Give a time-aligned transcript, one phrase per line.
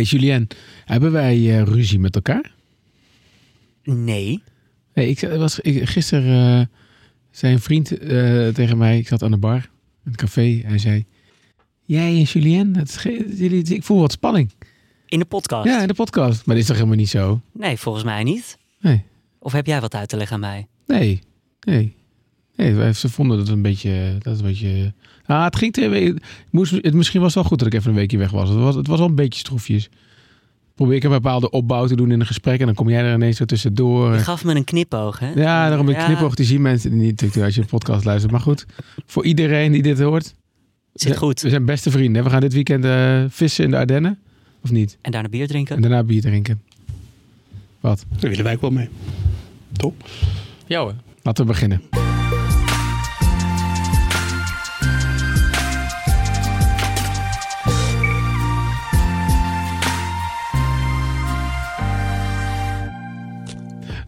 [0.00, 0.48] Hey Julien,
[0.84, 2.54] hebben wij eh, ruzie met elkaar?
[3.84, 4.42] Nee.
[4.94, 6.66] Ik was ik, gisteren uh,
[7.30, 9.70] zei een vriend uh, tegen mij, ik zat aan de bar,
[10.04, 11.04] in het café, hij zei:
[11.84, 13.00] Jij en Julien, het
[13.36, 14.50] jullie, ik voel wat spanning.
[15.06, 15.66] In de podcast?
[15.66, 16.46] Ja, in de podcast.
[16.46, 17.40] Maar dat is toch helemaal niet zo?
[17.52, 18.58] Nee, volgens mij niet.
[18.80, 19.04] Nee.
[19.38, 20.66] Of heb jij wat uit te leggen aan mij?
[20.86, 21.20] Nee,
[21.60, 21.94] nee.
[22.60, 24.16] Nee, ze vonden dat een beetje.
[24.18, 24.92] Dat een beetje
[25.26, 26.14] ah, het ging twee
[26.50, 28.48] Moest, het, misschien was het wel goed dat ik even een weekje weg was.
[28.48, 29.88] Het was, het was wel een beetje stroefjes.
[30.74, 33.14] Probeer ik een bepaalde opbouw te doen in een gesprek en dan kom jij er
[33.14, 34.12] ineens zo tussendoor.
[34.12, 35.28] Je gaf me een knipoog, hè?
[35.28, 36.04] Ja, daarom een ja.
[36.04, 36.34] knipoog.
[36.34, 38.32] Die zien mensen niet als je een podcast luistert.
[38.32, 38.66] Maar goed,
[39.06, 40.34] voor iedereen die dit hoort.
[40.92, 41.40] Zit goed.
[41.40, 42.24] We zijn beste vrienden.
[42.24, 44.18] We gaan dit weekend uh, vissen in de Ardennen.
[44.62, 44.98] Of niet?
[45.00, 45.76] En daarna bier drinken.
[45.76, 46.62] En daarna bier drinken.
[47.80, 48.04] Wat?
[48.18, 48.88] Daar willen wij ook wel mee.
[49.72, 50.08] Top.
[50.66, 50.94] Ja hoor.
[51.22, 51.99] Laten we beginnen.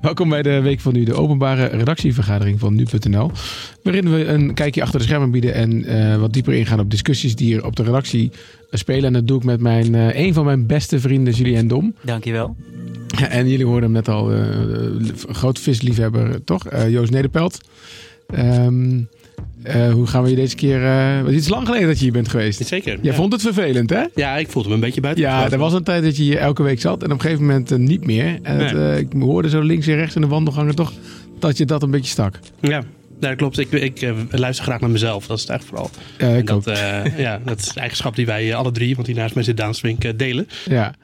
[0.03, 3.31] Welkom bij de Week van Nu, de openbare redactievergadering van Nu.nl.
[3.83, 7.36] Waarin we een kijkje achter de schermen bieden en uh, wat dieper ingaan op discussies
[7.36, 8.30] die er op de redactie
[8.70, 9.05] spelen.
[9.05, 11.95] En dat doe ik met mijn, uh, een van mijn beste vrienden, Julien Dom.
[12.00, 12.56] Dankjewel.
[13.28, 14.41] En jullie hoorden hem net al, uh,
[15.28, 16.64] groot visliefhebber, toch?
[16.89, 17.61] Joost Nederpelt.
[18.39, 19.08] Um,
[19.67, 20.83] uh, hoe gaan we je deze keer...
[20.83, 22.67] Uh, het is lang geleden dat je hier bent geweest.
[22.67, 22.93] Zeker.
[22.93, 23.15] Jij ja.
[23.15, 24.03] vond het vervelend, hè?
[24.15, 25.25] Ja, ik voelde me een beetje buiten.
[25.25, 27.47] Ja, er was een tijd dat je hier elke week zat en op een gegeven
[27.47, 28.39] moment uh, niet meer.
[28.43, 28.75] En nee.
[28.75, 30.93] het, ik hoorde zo links en rechts in de wandelgangen toch
[31.39, 32.39] dat je dat een beetje stak.
[32.61, 32.83] Ja,
[33.28, 33.59] ja, klopt.
[33.59, 35.27] Ik, ik uh, luister graag naar mezelf.
[35.27, 36.31] Dat is het eigenlijk vooral.
[36.31, 39.17] Ja, ik dat, uh, ja, dat is eigenschap die wij uh, alle drie, want die
[39.17, 40.48] naast mij zit Daan Swink, delen.
[40.64, 40.95] Ja.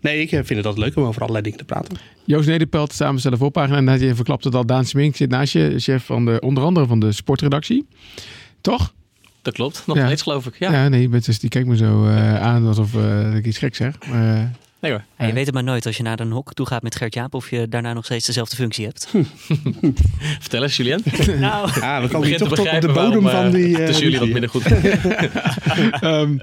[0.00, 1.96] nee, ik vind het altijd leuk om over allerlei dingen te praten.
[2.24, 3.92] Joost Nederpelt, samenstellen voorpagina.
[3.92, 4.66] En je verklapt het al.
[4.66, 7.86] Daan Swink zit naast je, chef van de, onder andere van de sportredactie.
[8.60, 8.94] Toch?
[9.42, 9.82] Dat klopt.
[9.86, 10.58] Nog steeds geloof ik.
[10.58, 12.06] Ja, ja nee, dus die kijkt me zo
[12.38, 12.94] aan alsof
[13.34, 13.94] ik iets gek zeg.
[14.10, 14.52] Maar,
[14.86, 15.04] Nee hoor.
[15.18, 17.34] Ja, je weet het maar nooit als je naar een hok toe gaat met Gert-Jaap
[17.34, 19.08] of je daarna nog steeds dezelfde functie hebt.
[20.40, 21.02] Vertel eens, Julien.
[21.38, 23.68] nou, ja, we komen hier toch tot op de bodem waarom, van die...
[23.68, 24.70] Uh, tussen jullie wat minder goed.
[26.02, 26.40] um,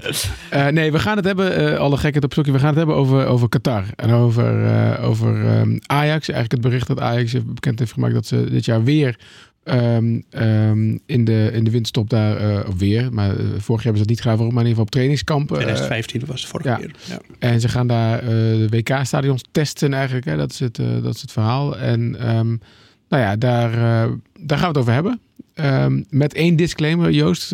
[0.52, 2.96] uh, nee, we gaan het hebben, uh, alle gekheid op stokje, we gaan het hebben
[2.96, 3.84] over, over Qatar.
[3.96, 6.28] En over, over um, Ajax.
[6.28, 9.16] Eigenlijk het bericht dat Ajax bekend heeft gemaakt dat ze dit jaar weer
[9.64, 13.12] Um, um, in, de, in de winterstop daar uh, weer.
[13.12, 15.50] Maar uh, vorig jaar hebben ze dat niet gedaan, maar in ieder geval op trainingskamp.
[15.50, 16.76] Uh, 2015 was het vorige ja.
[16.76, 16.94] keer.
[17.04, 17.20] Ja.
[17.38, 20.24] En ze gaan daar de WK-stadions testen eigenlijk.
[20.24, 20.36] Hè.
[20.36, 21.78] Dat, is het, dat is het verhaal.
[21.78, 22.00] En
[22.36, 22.60] um,
[23.08, 23.70] nou ja, daar,
[24.40, 25.20] daar gaan we het over hebben.
[26.10, 27.48] met één disclaimer, Joost.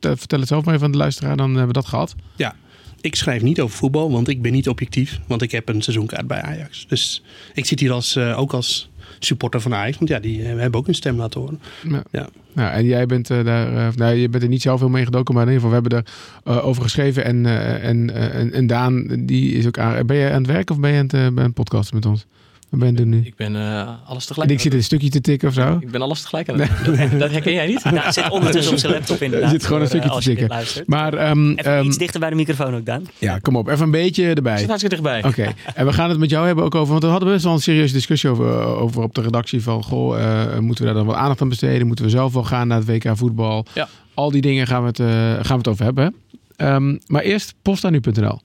[0.00, 2.14] vertel het zelf maar even aan de luisteraar, dan hebben we dat gehad.
[2.36, 2.54] Ja,
[3.00, 5.20] ik schrijf niet over voetbal, want ik ben niet objectief.
[5.26, 6.86] Want ik heb een seizoenkaart bij Ajax.
[6.88, 7.22] Dus
[7.54, 9.96] ik zit hier als, ook als supporter van Ajax.
[9.98, 11.60] Want ja, die uh, hebben ook een stem laten horen.
[11.88, 12.02] Ja.
[12.10, 12.28] ja.
[12.52, 15.04] Nou, en jij bent uh, daar, uh, nou, je bent er niet zelf heel mee
[15.04, 16.12] gedoken, maar in ieder geval, we hebben
[16.44, 17.24] er over geschreven.
[17.24, 17.46] En,
[17.82, 20.06] en, en, en, Daan, die is ook aan.
[20.06, 22.26] Ben je aan het werk of ben je aan het, bij een podcast met ons?
[22.70, 23.20] Wat ben je doen nu?
[23.24, 24.50] Ik ben uh, alles tegelijk.
[24.50, 25.78] Ik zit een stukje te tikken of zo.
[25.80, 26.96] Ik ben alles tegelijk aan het doen.
[27.10, 27.84] Dat, dat herken jij niet?
[27.84, 29.52] Nou, zit ondertussen op zijn laptop inderdaad.
[29.52, 30.84] Er zit gewoon een stukje te tikken.
[30.86, 33.06] Maar, um, even um, iets dichter bij de microfoon ook, Dan.
[33.18, 33.68] Ja, kom op.
[33.68, 34.58] Even een beetje erbij.
[34.58, 35.18] Zit hartstikke dichtbij.
[35.18, 35.40] Oké.
[35.40, 35.54] Okay.
[35.74, 37.60] En we gaan het met jou hebben ook over, want we hadden best wel een
[37.60, 41.16] serieuze discussie over, over op de redactie van, goh, uh, moeten we daar dan wat
[41.16, 41.86] aandacht aan besteden?
[41.86, 43.66] Moeten we zelf wel gaan naar het WK voetbal?
[43.74, 43.88] Ja.
[44.14, 46.14] Al die dingen gaan we het, uh, gaan we het over hebben.
[46.56, 48.40] Um, maar eerst postanu.nl.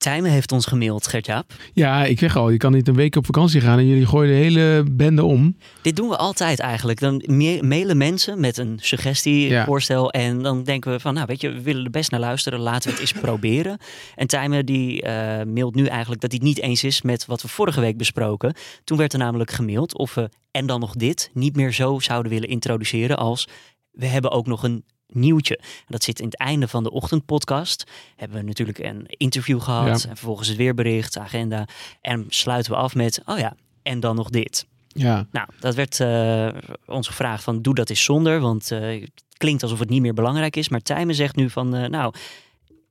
[0.00, 1.52] Tijmen heeft ons gemaild, Gert-Jaap.
[1.72, 4.32] Ja, ik zeg al, je kan niet een week op vakantie gaan en jullie gooien
[4.32, 5.56] de hele bende om.
[5.82, 7.00] Dit doen we altijd eigenlijk.
[7.00, 7.22] Dan
[7.60, 9.64] mailen mensen met een suggestie, ja.
[9.64, 12.58] voorstel en dan denken we van, nou weet je, we willen er best naar luisteren,
[12.58, 13.78] laten we het eens proberen.
[14.14, 15.10] En Tijmen die uh,
[15.42, 18.54] mailt nu eigenlijk dat hij het niet eens is met wat we vorige week besproken.
[18.84, 22.32] Toen werd er namelijk gemaild of we, en dan nog dit, niet meer zo zouden
[22.32, 23.48] willen introduceren als,
[23.90, 25.60] we hebben ook nog een nieuwtje.
[25.88, 27.84] Dat zit in het einde van de ochtendpodcast.
[28.16, 30.02] Hebben we natuurlijk een interview gehad.
[30.02, 30.08] Ja.
[30.08, 31.68] En vervolgens het weerbericht, agenda.
[32.00, 34.66] En sluiten we af met, oh ja, en dan nog dit.
[34.88, 35.26] Ja.
[35.30, 36.48] Nou, dat werd uh,
[36.86, 38.40] ons gevraagd van, doe dat eens zonder.
[38.40, 40.68] Want uh, het klinkt alsof het niet meer belangrijk is.
[40.68, 42.14] Maar Tijmen zegt nu van, uh, nou...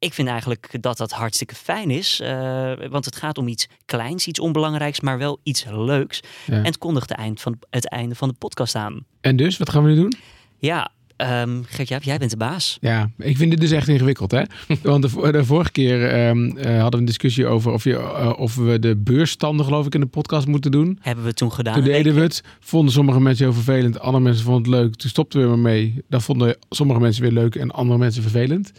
[0.02, 2.20] Ik vind eigenlijk dat dat hartstikke fijn is.
[2.22, 6.20] Uh, want het gaat om iets kleins, iets onbelangrijks, maar wel iets leuks.
[6.46, 6.54] Ja.
[6.54, 9.06] En het kondigt het, eind van, het einde van de podcast aan.
[9.22, 10.14] En dus, wat gaan we nu doen?
[10.58, 12.78] Ja, Um, Gert-Jaap, jij bent de baas.
[12.82, 14.32] Ja, ik vind dit dus echt ingewikkeld.
[14.32, 14.42] Hè?
[14.84, 18.34] Want de, de vorige keer um, uh, hadden we een discussie over of, je, uh,
[18.38, 21.00] of we de beursstanden, geloof ik, in de podcast moeten doen.
[21.02, 21.74] Hebben we toen gedaan.
[21.74, 22.44] Toen deden we het.
[22.60, 24.96] Vonden sommige mensen heel vervelend, andere mensen vonden het leuk.
[24.96, 26.04] Toen stopten we er maar mee.
[26.10, 28.72] Dat vonden sommige mensen weer leuk en andere mensen vervelend.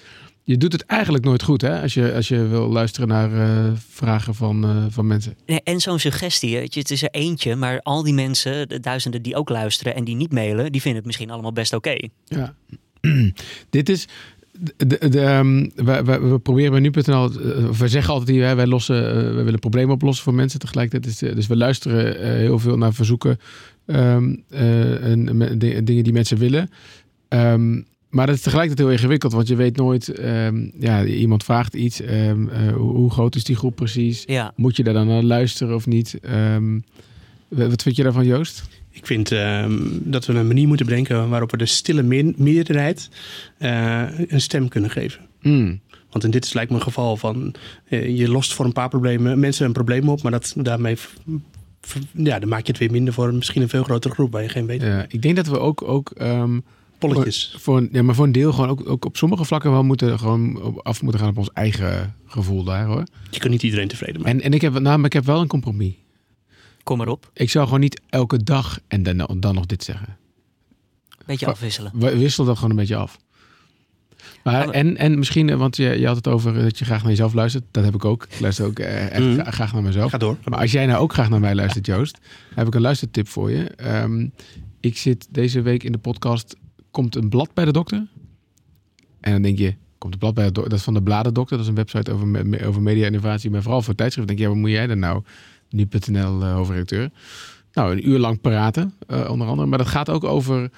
[0.51, 1.81] Je doet het eigenlijk nooit goed, hè?
[1.81, 5.35] Als je, als je wil luisteren naar uh, vragen van, uh, van mensen.
[5.47, 8.81] Nee, en zo'n suggestie, weet je, het is er eentje, maar al die mensen, de
[8.81, 11.89] duizenden die ook luisteren en die niet mailen, die vinden het misschien allemaal best oké.
[11.89, 12.11] Okay.
[12.25, 12.55] Ja.
[13.71, 14.09] Dit is.
[14.77, 17.31] De, de, um, we, we, we, proberen bij nu.nl.
[17.33, 21.23] Uh, we zeggen altijd hier, wij lossen, we willen problemen oplossen voor mensen tegelijkertijd.
[21.23, 23.39] Is, dus we luisteren heel veel naar verzoeken
[23.87, 26.71] um, en dingen die mensen willen.
[27.29, 30.13] Um, maar dat is tegelijkertijd heel ingewikkeld, want je weet nooit.
[30.79, 31.99] ja, iemand vraagt iets.
[32.75, 34.23] hoe, hoe, groot is die groep precies?
[34.27, 34.53] Ja.
[34.57, 36.19] Moet je daar dan naar luisteren of niet?
[37.49, 38.69] wat vind je daarvan, Joost?
[38.91, 43.11] Ik vind uh, dat we een manier moeten bedenken waarop we de stille me meerderheid
[43.59, 45.21] uh, een stem kunnen geven.
[45.41, 45.81] Mm.
[46.11, 47.55] Want in dit is lijkt me een geval van
[47.89, 50.97] uh, je lost voor een paar problemen mensen een probleem op, maar dat daarmee
[52.13, 54.49] ja, dan maak je het weer minder voor misschien een veel grotere groep waar je
[54.49, 54.83] geen weet.
[54.83, 56.65] Ja, ik denk dat we ook, ook um,
[57.01, 57.51] polletjes.
[57.51, 60.19] Voor, voor, ja, maar voor een deel gewoon ook, ook op sommige vlakken wel moeten
[60.19, 63.05] gewoon af moeten gaan op ons eigen gevoel daar hoor.
[63.31, 64.39] Je kunt niet iedereen tevreden maken.
[64.39, 65.95] En, en ik heb, nou, maar ik heb wel een compromis.
[66.83, 67.31] Kom maar op.
[67.33, 70.17] Ik zou gewoon niet elke dag en dan, dan nog dit zeggen.
[71.27, 71.93] Beetje afwisselen.
[72.19, 73.19] Wissel dat gewoon een beetje af.
[74.43, 77.33] Maar, en, en misschien, want je, je had het over dat je graag naar jezelf
[77.33, 77.65] luistert.
[77.71, 78.27] Dat heb ik ook.
[78.31, 79.45] Ik luister ook eh, echt mm.
[79.45, 80.11] graag naar mezelf.
[80.11, 80.37] Ga door.
[80.45, 82.19] Maar als jij nou ook graag naar mij luistert, Joost,
[82.55, 83.71] heb ik een luistertip voor je.
[84.03, 84.33] Um,
[84.81, 86.57] ik zit deze week in de podcast
[86.91, 88.07] Komt een blad bij de dokter?
[89.21, 90.71] En dan denk je, komt een blad bij de dokter?
[90.71, 91.57] Dat is van de Bladendokter.
[91.57, 94.37] Dat is een website over, over media-innovatie, maar vooral voor tijdschriften.
[94.37, 95.23] denk je, ja, wat moet jij er nou?
[95.71, 97.11] Nu.nl uh, hoofdredacteur.
[97.73, 99.69] Nou, een uur lang praten, uh, onder andere.
[99.69, 100.71] Maar dat gaat ook over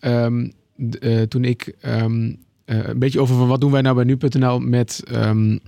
[0.00, 4.60] um, uh, toen ik um, een beetje over van wat doen wij nou bij nu.nl
[4.60, 5.60] met, um,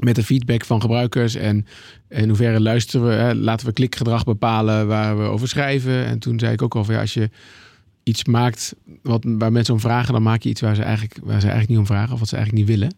[0.00, 1.66] met de feedback van gebruikers en
[2.08, 3.12] in hoeverre luisteren we.
[3.12, 6.04] Hè, laten we klikgedrag bepalen waar we over schrijven.
[6.04, 7.30] En toen zei ik ook over ja, als je
[8.08, 11.40] iets maakt wat, waar mensen om vragen, dan maak je iets waar ze, eigenlijk, waar
[11.40, 12.96] ze eigenlijk niet om vragen of wat ze eigenlijk niet willen.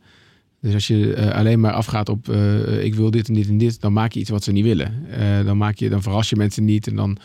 [0.61, 3.59] Dus als je uh, alleen maar afgaat op uh, ik wil dit en dit en
[3.59, 5.07] dit, dan maak je iets wat ze niet willen.
[5.11, 6.87] Uh, dan, maak je, dan verras je mensen niet.
[6.87, 7.19] En dan,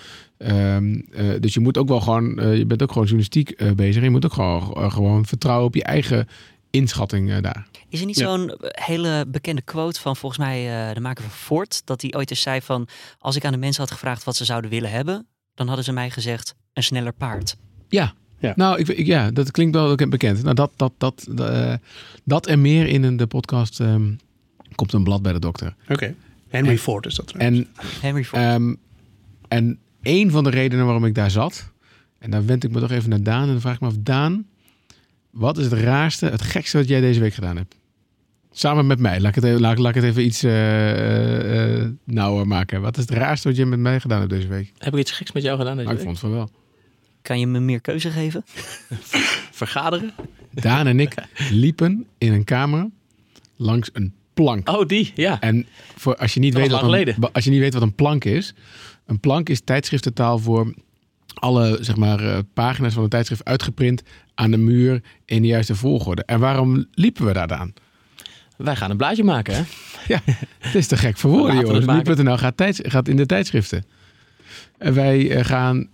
[1.40, 4.04] dus je moet ook wel gewoon, je bent ook gewoon journalistiek bezig.
[4.04, 6.28] Je moet ook gewoon, gewoon vertrouwen op je eigen
[6.70, 7.68] inschatting daar.
[7.90, 8.26] Is er niet ja.
[8.26, 12.42] zo'n hele bekende quote van volgens mij de maker van Ford, dat hij ooit eens
[12.42, 12.88] zei van
[13.20, 15.92] als ik aan de mensen had gevraagd wat ze zouden willen hebben, dan hadden ze
[15.92, 17.56] mij gezegd een sneller paard.
[17.94, 18.54] Ja, ja.
[18.56, 20.44] Nou, ik, ik, ja, dat klinkt wel bekend.
[20.44, 21.74] Nou, dat, dat, dat, uh,
[22.24, 24.18] dat en meer in een, de podcast um,
[24.76, 25.76] komt een blad bij de dokter.
[25.84, 25.94] Oké.
[25.94, 26.16] Okay.
[26.48, 27.60] Henry en, Ford is dat trouwens.
[27.60, 27.68] En,
[28.02, 28.44] Henry Ford.
[28.44, 28.78] Um,
[29.48, 31.72] en een van de redenen waarom ik daar zat,
[32.20, 33.98] en daar wend ik me toch even naar Daan en dan vraag ik me af,
[34.00, 34.46] Daan,
[35.30, 37.76] wat is het raarste, het gekste wat jij deze week gedaan hebt?
[38.52, 39.20] Samen met mij.
[39.20, 42.82] Laat ik het even, laat, laat ik het even iets uh, uh, nauwer maken.
[42.82, 44.72] Wat is het raarste wat je met mij gedaan hebt deze week?
[44.78, 46.08] Heb ik iets geks met jou gedaan deze nou, week?
[46.08, 46.62] Ik vond het van wel.
[47.24, 48.44] Kan je me meer keuze geven?
[49.62, 50.14] Vergaderen?
[50.52, 51.14] Daan en ik
[51.50, 52.90] liepen in een kamer
[53.56, 54.70] langs een plank.
[54.70, 55.42] Oh, die, ja.
[55.42, 55.66] En
[55.96, 58.54] voor, als, je niet weet wat een, als je niet weet wat een plank is.
[59.06, 60.74] Een plank is tijdschriftentaal voor
[61.34, 64.04] alle zeg maar, uh, pagina's van een tijdschrift uitgeprint
[64.36, 66.24] aan de muur in de juiste volgorde.
[66.24, 67.74] En waarom liepen we daar dan?
[68.58, 69.64] Wij gaan een blaadje maken, hè?
[70.14, 70.22] Ja,
[70.60, 71.86] het is te gek voor woorden, jongens.
[71.86, 73.86] Nu.nl gaat, tijds, gaat in de tijdschriften.
[74.78, 75.88] En wij uh, gaan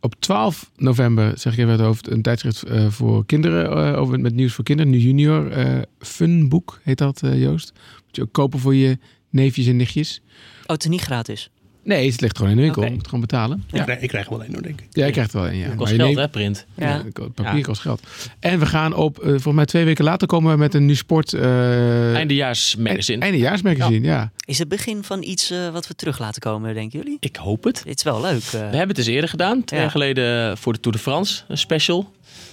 [0.00, 4.20] op 12 november, zeg ik even het hoofd, een tijdschrift uh, voor kinderen uh, over,
[4.20, 4.92] met nieuws voor kinderen.
[4.92, 5.58] Nu junior.
[5.58, 7.72] Uh, Funboek heet dat, Joost.
[8.06, 8.98] Moet je ook kopen voor je
[9.30, 10.20] neefjes en nichtjes.
[10.62, 11.50] Oh, het is niet gratis?
[11.82, 12.80] Nee, het ligt gewoon in de winkel.
[12.80, 12.92] Okay.
[12.92, 13.64] Je moet gewoon betalen.
[13.66, 13.78] Ja.
[13.78, 14.86] Ik, krijg, ik krijg wel een, hoor, denk ik.
[14.90, 15.74] Ja, je krijgt wel een, ja.
[15.74, 16.66] Kost geld, hè, print.
[16.74, 16.88] Ja.
[16.88, 17.60] ja papier ja.
[17.60, 18.02] kost geld.
[18.40, 20.94] En we gaan op, uh, volgens mij twee weken later komen we met een nu
[20.94, 21.32] sport...
[21.32, 23.22] Uh, Eindejaarsmagazine.
[23.22, 24.12] Eindejaarsmagazine, ja.
[24.12, 24.30] ja.
[24.44, 27.16] Is het begin van iets uh, wat we terug laten komen, denken jullie?
[27.20, 27.78] Ik hoop het.
[27.78, 28.42] Het is wel leuk.
[28.42, 29.64] We hebben het eens eerder gedaan.
[29.64, 32.12] Twee jaar geleden voor de Tour de France, een special.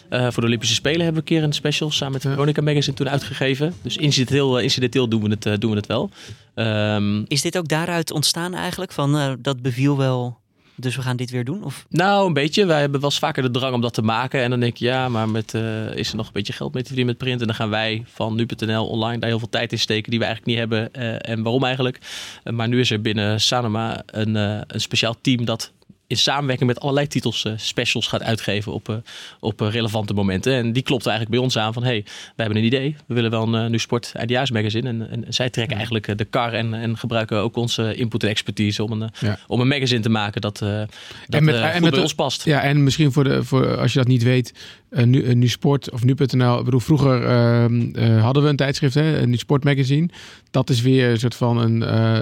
[0.10, 2.96] Uh, voor de Olympische Spelen hebben we een keer een special samen met Veronica Magazine
[2.96, 3.74] toen uitgegeven.
[3.82, 6.10] Dus incidenteel, incidenteel doen, we het, uh, doen we het wel.
[6.56, 8.92] Um, is dit ook daaruit ontstaan eigenlijk?
[8.92, 10.38] Van uh, dat beviel wel,
[10.76, 11.64] dus we gaan dit weer doen?
[11.64, 11.86] Of?
[11.90, 12.66] Nou, een beetje.
[12.66, 14.42] Wij hebben wel eens vaker de drang om dat te maken.
[14.42, 15.54] En dan denk je, ja, maar met,
[15.94, 17.42] is er nog een beetje geld mee te verdienen met print?
[17.42, 20.26] En dan gaan wij van nu.nl online daar heel veel tijd in steken die we
[20.26, 20.94] eigenlijk niet hebben.
[21.22, 22.00] en waarom eigenlijk?
[22.44, 25.72] maar nu is er binnen Sanoma een, een speciaal team dat
[26.08, 28.96] in samenwerking met allerlei titels uh, specials gaat uitgeven op, uh,
[29.40, 30.54] op uh, relevante momenten.
[30.54, 32.96] En die klopt eigenlijk bij ons aan van, hey, we hebben een idee.
[33.08, 34.90] We willen wel een nu sport eindejaarsmagazine.
[34.90, 38.84] En, en zij trekken eigenlijk de kar en, en gebruiken ook onze input en expertise
[38.84, 39.40] om een, ja.
[39.48, 40.90] om een magazine te maken dat, dat
[41.30, 42.46] en met, en met bij ons past.
[42.46, 44.54] Ja, en misschien voor, de, voor als je dat niet weet,
[44.90, 46.58] nu, nu Sport of nu.nl.
[46.60, 50.10] Ik bedoel, vroeger uh, hadden we een tijdschrift, hè, een Sport Magazine.
[50.52, 51.80] Dat is weer een soort van een,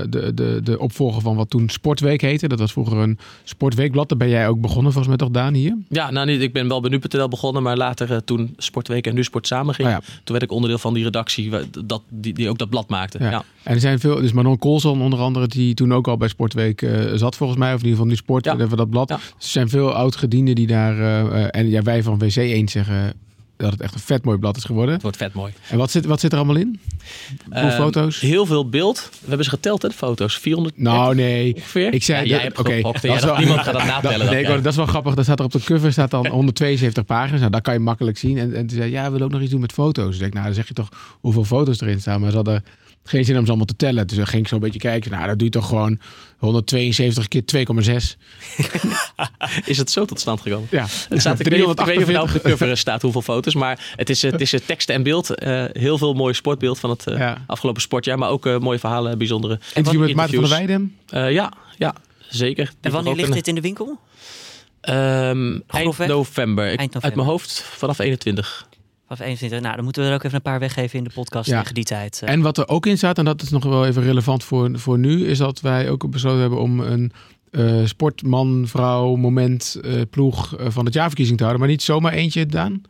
[0.09, 2.47] de, de, de opvolger van wat toen Sportweek heette.
[2.47, 4.09] Dat was vroeger een Sportweekblad.
[4.09, 5.77] Daar ben jij ook begonnen, volgens mij toch, Daan, hier?
[5.89, 6.41] Ja, nou niet.
[6.41, 9.87] Ik ben wel bij nu.nl begonnen, maar later toen Sportweek en Nu Sport samen ging.
[9.87, 9.99] Oh, ja.
[9.99, 11.51] Toen werd ik onderdeel van die redactie
[11.85, 13.17] dat, die, die ook dat blad maakte.
[13.19, 13.29] Ja.
[13.29, 13.43] ja.
[13.63, 16.87] En er zijn veel, dus Manon Colson onder andere, die toen ook al bij Sportweek
[17.13, 17.73] zat volgens mij.
[17.73, 18.55] Of in ieder geval Nu Sport, ja.
[18.55, 19.09] dat blad.
[19.09, 22.17] Er zijn veel oud-gedienden die daar, en ja, wij van
[22.61, 23.13] WC1 zeggen
[23.57, 24.93] dat het echt een vet mooi blad is geworden.
[24.93, 25.53] Het wordt vet mooi.
[25.69, 26.79] En wat zit, wat zit er allemaal in?
[27.45, 28.19] Hoeveel Ehm, foto's?
[28.19, 29.09] Heel veel beeld.
[29.11, 30.37] We hebben ze geteld, hè, de foto's.
[30.37, 31.53] 400 Nou, nee.
[31.55, 31.93] ongeveer.
[31.93, 34.19] Ik zei, Ja, dat- oké, dat wel- niemand gaat dat natellen.
[34.25, 35.13] Dat, nee, dat is wel grappig.
[35.15, 37.39] Daar staat er op de cover staat dan 172 pagina's.
[37.39, 38.37] Nou, dat kan je makkelijk zien.
[38.37, 40.17] En, en toen zei ja, we willen ook nog iets doen met foto's.
[40.17, 42.19] Dus ik, nou, dan zeg je toch hoeveel foto's erin staan.
[42.21, 42.63] Maar ze hadden
[43.07, 44.07] geen zin om ze allemaal te tellen.
[44.07, 45.11] Dus dan ging ik zo een beetje kijken.
[45.11, 45.99] Nou, dat doe je toch gewoon
[46.37, 47.93] 172 keer 2,6.
[49.65, 50.67] Is het zo tot stand gekomen?
[50.71, 52.51] Ja, Het staat, ik, weet, niet- ik weet niet of het nou op de 348.
[52.51, 55.29] cover staat hoeveel foto's, maar het is, het is eh, tekst en beeld.
[55.35, 57.43] Eh, heel veel mooi sportbeeld van het eh, Ja.
[57.47, 60.57] afgelopen sportjaar, maar ook eh, mooie verhalen, bijzondere Interview met Maarten van der.
[60.57, 60.95] Weijden.
[61.09, 61.95] Eh, ja, ja,
[62.29, 62.65] zeker.
[62.65, 63.99] Die En wanneer ligt een- dit in de winkel?
[64.81, 66.63] Ehm, eind november.
[66.71, 67.17] Ik- Eind Uit november.
[67.17, 68.67] mijn hoofd vanaf 21.
[69.09, 69.59] Of 21.
[69.61, 71.59] Nou, dan moeten we er ook even een paar weggeven in de podcast Ja.
[71.59, 72.21] tegen die tijd.
[72.23, 72.29] eh.
[72.33, 74.99] En wat er ook in staat, en dat is nog wel even relevant voor, voor
[74.99, 77.11] nu, is dat wij ook besloten hebben om een
[77.51, 81.65] eh, sportman, vrouw, moment, eh, ploeg eh, van het jaarverkiezing te houden.
[81.65, 82.81] Maar niet zomaar eentje, Daan.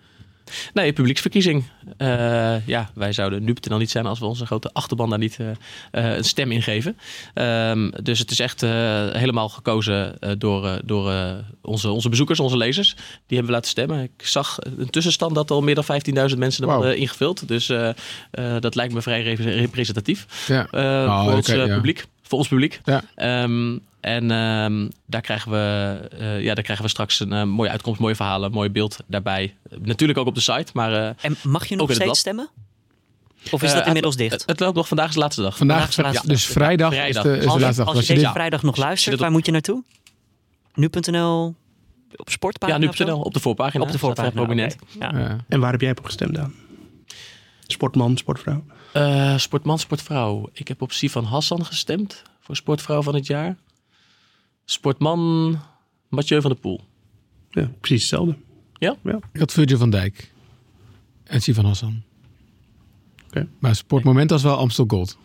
[0.74, 1.64] Nee, publieksverkiezing.
[1.98, 5.50] Eh, ja, wij zouden nu.nl niet zijn als we onze grote achterban daar niet eh,
[5.92, 6.98] eh, een stem in geven.
[7.34, 11.14] Ehm, dus het is echt helemaal gekozen door, door
[11.62, 12.94] onze, onze bezoekers, onze lezers.
[12.96, 13.04] Die
[13.38, 14.04] hebben we laten stemmen.
[14.04, 15.84] Ik zag een tussenstand dat al meer dan
[16.32, 17.48] 15.000 mensen hadden ingevuld.
[17.48, 17.72] Dus
[18.60, 20.68] dat lijkt me vrij re- representatief Ja.
[20.72, 21.82] Nou, voor ons ja.
[22.28, 22.82] Voor ons publiek.
[22.86, 23.02] Ja.
[23.16, 27.70] Ehm, en ehm, daar, krijgen we, eh, ja, daar krijgen we straks een eh, mooie
[27.70, 29.56] uitkomst, mooie verhalen, mooi beeld daarbij.
[29.82, 32.18] Natuurlijk ook op de site, maar eh, En mag je nog steeds blad.
[32.18, 32.50] stemmen?
[33.52, 34.32] Of is dat inmiddels dicht?
[34.32, 35.58] Het, het loopt nog, vandaag is de laatste dag.
[35.58, 36.52] Vandaag, Vandaag is de laatste dus dag.
[36.54, 37.26] vrijdag, Vrijdag.
[37.26, 37.88] is de, is de als je, laatste dag.
[37.88, 39.84] als je Als je deze dit- vrijdag nog luistert, waar op- moet je naartoe?
[40.74, 41.56] Nu.nl
[42.16, 42.80] op sportpagina?
[42.80, 43.84] Ja, nu.nl op de voorpagina.
[43.84, 44.34] Op de voorpagina.
[44.34, 44.76] prominent.
[44.96, 45.06] oké.
[45.06, 45.20] Ja.
[45.20, 45.38] Ja.
[45.48, 46.54] En waar heb jij op gestemd dan?
[47.68, 48.64] Sportman, sportvrouw?
[48.96, 50.50] Eh, sportman, sportvrouw.
[50.54, 53.58] Ik heb op Sivan Hassan gestemd voor sportvrouw van het jaar.
[54.66, 55.60] Sportman
[56.10, 56.82] Mathieu van der Poel.
[57.50, 58.36] Ja, precies hetzelfde.
[58.74, 58.96] Ja?
[59.04, 59.20] ja.
[59.34, 60.34] Ik had Virgil van Dijk
[61.24, 62.04] en Sivan Hassan.
[63.28, 63.48] Oké.
[63.60, 65.18] Maar sportmoment was wel Amstel Gold.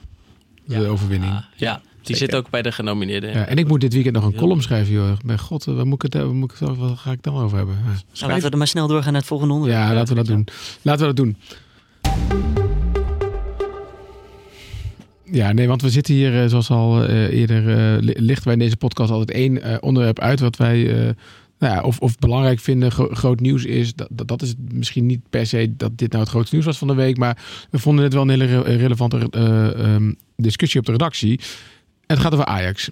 [0.65, 1.33] De overwinning.
[1.33, 2.17] Ah, ja, die zeker.
[2.17, 3.31] zit ook bij de genomineerden.
[3.31, 5.17] Ja, en ik moet dit weekend nog een column schrijven, joh.
[5.25, 7.57] Bij god, waar moet ik het, waar moet ik het, wat ga ik dan over
[7.57, 7.75] hebben?
[7.75, 7.83] Ja.
[7.83, 9.83] Nou, laten we er maar snel doorgaan naar het volgende onderwerp.
[9.83, 10.47] Ja, laten we dat doen.
[10.83, 12.60] Laten we dat doen.
[15.33, 18.53] Ja, nee, want we zitten hier, eh, zoals al eh, eerder, eh, li- lichten wij
[18.53, 20.83] in deze podcast altijd één onderwerp uit wat wij
[21.59, 23.95] nou ja, of, of belangrijk vinden, gro- groot nieuws is.
[23.95, 26.89] Dat, dat, is misschien niet per se dat dit nou het grootste nieuws was van
[26.89, 27.39] de week, maar
[27.71, 31.41] we vonden het wel een hele re- relevante eh, ehm, discussie op de redactie.
[32.07, 32.91] En het gaat over Ajax.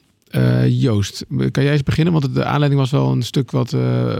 [0.69, 2.13] Joost, kan jij eens beginnen?
[2.13, 3.71] Want de aanleiding was wel een stuk wat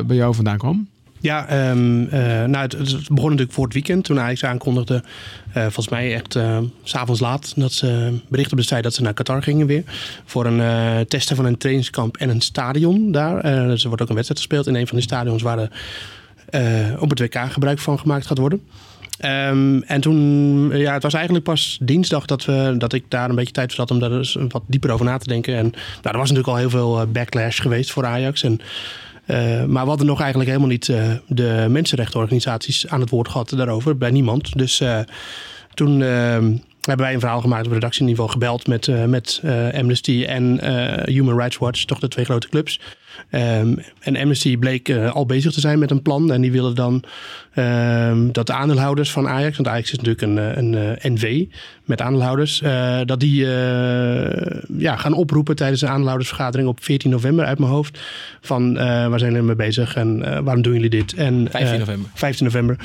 [0.07, 0.89] bij jou vandaan kwam.
[1.21, 5.03] Ja, ehm, eh, nou, het, begon natuurlijk voor het weekend toen Ajax aankondigde,
[5.53, 9.03] eh, volgens mij echt eh, s'avonds laat, dat ze bericht op de site dat ze
[9.03, 9.83] naar Qatar gingen weer.
[10.25, 13.43] Voor een testen van een trainingskamp en een stadion daar.
[13.43, 15.71] Dus er wordt ook een wedstrijd gespeeld in een van de stadions waar er
[17.01, 18.63] op het WK gebruik van gemaakt gaat worden.
[19.19, 23.35] Ehm, en toen, ja, het was eigenlijk pas dinsdag dat, we, dat ik daar een
[23.35, 25.57] beetje tijd voor had om daar eens wat dieper over na te denken.
[25.57, 28.43] En nou, er was natuurlijk al heel veel backlash geweest voor Ajax.
[28.43, 28.61] En
[29.29, 33.53] eh, maar we hadden nog eigenlijk helemaal niet eh, de mensenrechtenorganisaties aan het woord gehad
[33.57, 34.59] daarover, bij niemand.
[34.59, 35.01] Dus eh,
[35.75, 36.01] toen
[36.89, 40.45] hebben wij een verhaal gemaakt op redactieniveau, gebeld met, eh, met eh, Amnesty en
[41.05, 42.81] Human Rights Watch, toch de twee grote clubs.
[43.31, 46.33] Ehm, en Amnesty bleek eh, al bezig te zijn met een plan.
[46.33, 47.03] En die willen dan
[47.55, 51.45] ehm, dat de aandeelhouders van Ajax, want Ajax is natuurlijk een, eh, een, eh, NV
[51.85, 52.63] met aandeelhouders,
[53.05, 53.47] dat die
[54.79, 58.01] ja, gaan oproepen tijdens de aandeelhoudersvergadering op 14 november uit mijn hoofd.
[58.41, 61.15] Van waar zijn jullie mee bezig en waarom doen jullie dit?
[61.15, 62.11] En, 15 eh, november.
[62.15, 62.77] 15 november.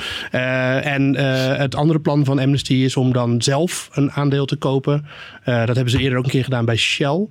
[0.84, 1.16] En
[1.58, 5.06] het andere plan van Amnesty is om dan zelf een aandeel te kopen.
[5.44, 7.26] Dat hebben ze eerder ook een keer gedaan bij Shell.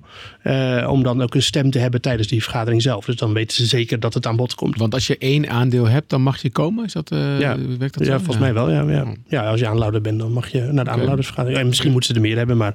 [0.86, 2.93] Om dan ook een stem te hebben tijdens die vergadering zelf.
[3.06, 4.76] Dus dan weten ze zeker dat het aan bod komt.
[4.78, 6.84] Want als je één aandeel hebt, dan mag je komen?
[6.84, 7.56] Is dat, eh, Ja.
[7.78, 8.16] werkt dat Ja, zo?
[8.18, 8.70] volgens mij wel.
[8.70, 9.06] Ja, ja.
[9.28, 11.42] ja, als je aanlouder bent, dan mag je naar de.
[11.52, 12.74] En misschien moeten ze er meer hebben, maar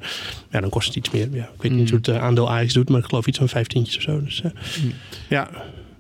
[0.52, 1.28] ja, dan kost het iets meer.
[1.32, 1.88] Ja, ik weet niet Mm.
[1.90, 4.24] hoe het eh, aandeel Ajax doet, maar ik geloof iets van vijftientjes of zo.
[4.24, 4.52] Dus, eh,
[5.30, 5.50] Ja,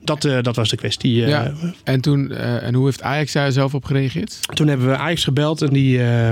[0.04, 1.16] dat, dat was de kwestie.
[1.16, 1.54] Ja.
[1.84, 4.40] En, toen, en hoe heeft Ajax daar zelf op gereageerd?
[4.54, 6.32] Toen hebben we Ajax gebeld en die, eh,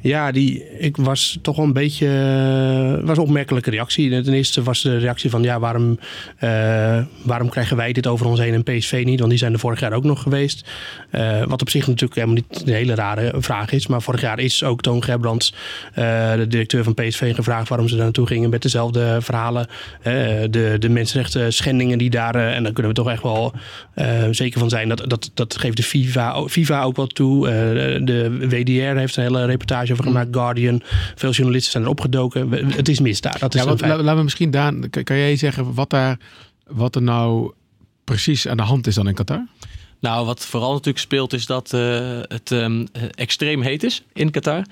[0.00, 4.22] ja, die, ik was toch wel een beetje, eh, was een opmerkelijke reactie.
[4.22, 5.98] Ten eerste was de reactie van, ja, waarom,
[6.38, 9.18] eh, waarom krijgen wij dit over ons heen en PSV niet?
[9.18, 10.68] Want die zijn er vorig jaar ook nog geweest.
[11.10, 13.86] Eh, wat op zich natuurlijk helemaal niet een hele rare vraag is.
[13.86, 15.54] Maar vorig jaar is ook Toon Gerbrands,
[15.94, 19.66] de directeur van PSV, gevraagd waarom ze daar naartoe gingen met dezelfde verhalen.
[20.50, 23.52] De, de mensenrechten schendingen die daar, en daar kunnen we toch echt wel
[24.30, 24.88] zeker van zijn.
[24.88, 27.46] Dat, dat, dat geeft de FIFA, FIFA ook wel toe.
[28.04, 30.28] De WDR heeft een hele reportage over gemaakt.
[30.30, 30.82] Guardian.
[31.14, 32.48] Veel journalisten zijn erop gedoken.
[32.48, 33.38] We- Het is misdaad.
[33.38, 36.18] Dat is Ja, laten we misschien, Daan, kan, jij zeggen wat, daar,
[36.66, 37.52] wat er nou
[38.04, 39.46] precies aan de hand is dan in Qatar?
[40.00, 44.56] Nou, wat vooral natuurlijk speelt is dat uh, het um, extreem heet is in Qatar.
[44.58, 44.64] Uh,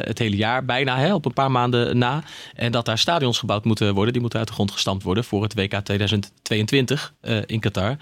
[0.00, 2.22] het hele jaar bijna, hè, op een paar maanden na.
[2.54, 4.12] En dat daar stadions gebouwd moeten worden.
[4.12, 7.12] Die moeten uit de grond gestampt worden voor het WK 2022
[7.46, 7.96] in Qatar.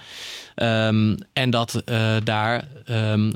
[0.56, 1.82] Um, en dat
[2.24, 3.32] daar um,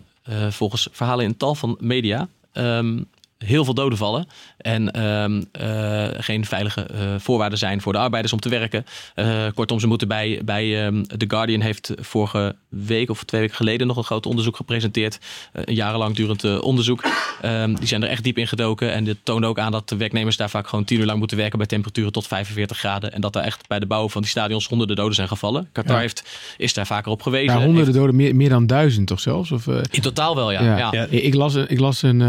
[0.50, 3.07] volgens verhalen in tal van media um,
[3.44, 4.26] heel veel doden vallen.
[4.56, 8.85] En ehm, eh, geen veilige uh, voorwaarden zijn voor de arbeiders om te werken.
[9.16, 13.56] Uh, kortom, ze moeten bij, bij um, The Guardian heeft vorige week of twee weken
[13.56, 15.18] geleden nog een groot onderzoek gepresenteerd.
[15.52, 17.04] een jarenlang durend onderzoek.
[17.44, 18.92] Um, die zijn er echt diep in gedoken.
[18.92, 21.37] En dit toont ook aan dat de werknemers daar vaak gewoon tien uur lang moeten
[21.37, 23.12] werken bij temperaturen tot 45 graden.
[23.12, 25.68] En dat er echt bij de bouw van die stadions honderden doden zijn gevallen.
[25.73, 26.25] Qatar heeft,
[26.56, 27.59] is daar vaker op gewezen.
[27.59, 29.50] Ja, honderden doden, meer, meer dan duizend toch zelfs?
[29.50, 30.62] Of, in totaal wel, ja.
[30.62, 30.88] ja.
[30.90, 31.06] ja.
[31.11, 32.20] Ik, las, ik las een,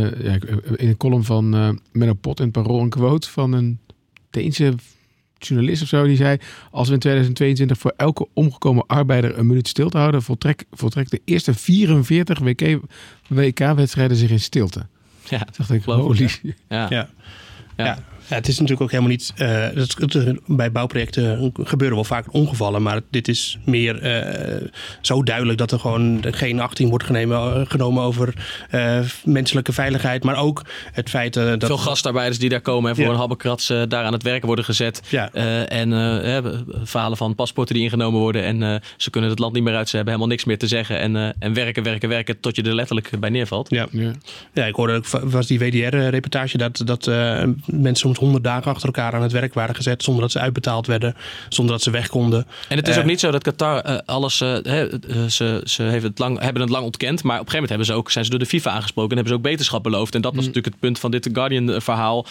[0.00, 0.38] ja,
[0.76, 3.78] in een column van uh, Menno Pot in Parool een quote van een
[4.30, 4.74] Deense
[5.38, 6.04] journalist of zo.
[6.04, 6.38] Die zei,
[6.70, 11.10] als we in 2022 voor elke omgekomen arbeider een minuut stil te houden, voltrek, voltrekt
[11.10, 12.38] de eerste 44
[13.28, 14.86] WK-wedstrijden zich in stilte.
[15.28, 16.30] Ja, dat dacht ik, holy.
[16.42, 16.52] Ja.
[16.68, 16.88] ja.
[16.90, 17.08] ja.
[17.76, 19.32] Ja, het is natuurlijk ook helemaal niet.
[19.36, 22.82] Uh, dat, bij bouwprojecten gebeuren wel vaak ongevallen.
[22.82, 24.68] Maar dit is meer uh,
[25.00, 28.34] zo duidelijk dat er gewoon geen achting wordt genomen, genomen over
[28.70, 30.24] uh, menselijke veiligheid.
[30.24, 31.64] Maar ook het feit dat.
[31.64, 35.02] Veel gastarbeiders die daar komen en voor een habbekrats daar aan het werken worden gezet.
[35.08, 35.32] Ja.
[35.66, 38.42] en falen van paspoorten die ingenomen worden.
[38.44, 39.88] En ze kunnen het land niet meer uit.
[39.88, 40.98] Ze hebben helemaal niks meer te zeggen.
[40.98, 43.70] En, en werken, werken, werken tot je er letterlijk bij neervalt.
[43.70, 44.10] Ja, ja.
[44.52, 47.06] ja ik hoorde ook, was die WDR-reportage dat, dat
[47.66, 50.02] mensen soms honderd dagen achter elkaar aan het werk waren gezet.
[50.02, 51.14] Zonder dat ze uitbetaald werden.
[51.48, 52.46] Zonder dat ze weg konden.
[52.68, 54.40] En het is ook niet zo dat Qatar uh, alles.
[54.40, 54.56] Uh,
[55.28, 57.22] ze ze heeft het lang, hebben het lang ontkend.
[57.22, 59.10] Maar op een gegeven moment hebben ze ook, zijn ze door de FIFA aangesproken.
[59.10, 60.14] En hebben ze ook beterschap beloofd.
[60.14, 60.46] En dat was mm.
[60.46, 62.26] natuurlijk het punt van dit Guardian-verhaal.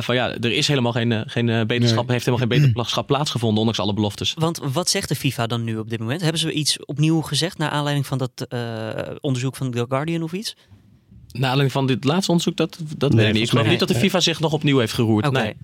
[0.00, 2.08] van ja, er is helemaal geen, geen beterschap.
[2.08, 3.58] Heeft helemaal geen beterschap plaatsgevonden.
[3.58, 4.34] Ondanks alle beloftes.
[4.38, 6.20] Want wat zegt de FIFA dan nu op dit moment?
[6.20, 7.58] Hebben ze iets opnieuw gezegd.
[7.58, 8.46] naar aanleiding van dat
[9.20, 10.56] onderzoek van The Guardian of iets?
[11.38, 13.42] Naar aanleiding van dit laatste onderzoek, dat, dat nee, weet ik niet.
[13.42, 15.32] Ik geloof niet dat de FIFA zich nog opnieuw heeft geroerd.
[15.32, 15.54] Nee.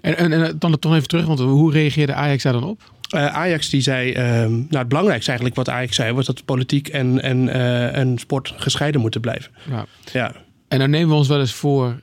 [0.00, 2.92] En, en, en, dan toch even terug, want hoe reageerde Ajax daar dan op?
[3.14, 4.16] Uh, Ajax die zei, uh,
[4.46, 8.54] nou het belangrijkste eigenlijk wat Ajax zei, was dat politiek en, en, uh, en sport
[8.56, 9.52] gescheiden moeten blijven.
[9.70, 9.86] Ja.
[10.12, 10.32] ja.
[10.68, 12.00] En dan nemen we ons wel eens voor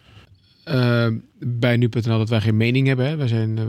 [1.40, 3.06] bij nu.nl dat wij geen mening hebben.
[3.06, 3.16] Hè?
[3.16, 3.68] Wij, zijn,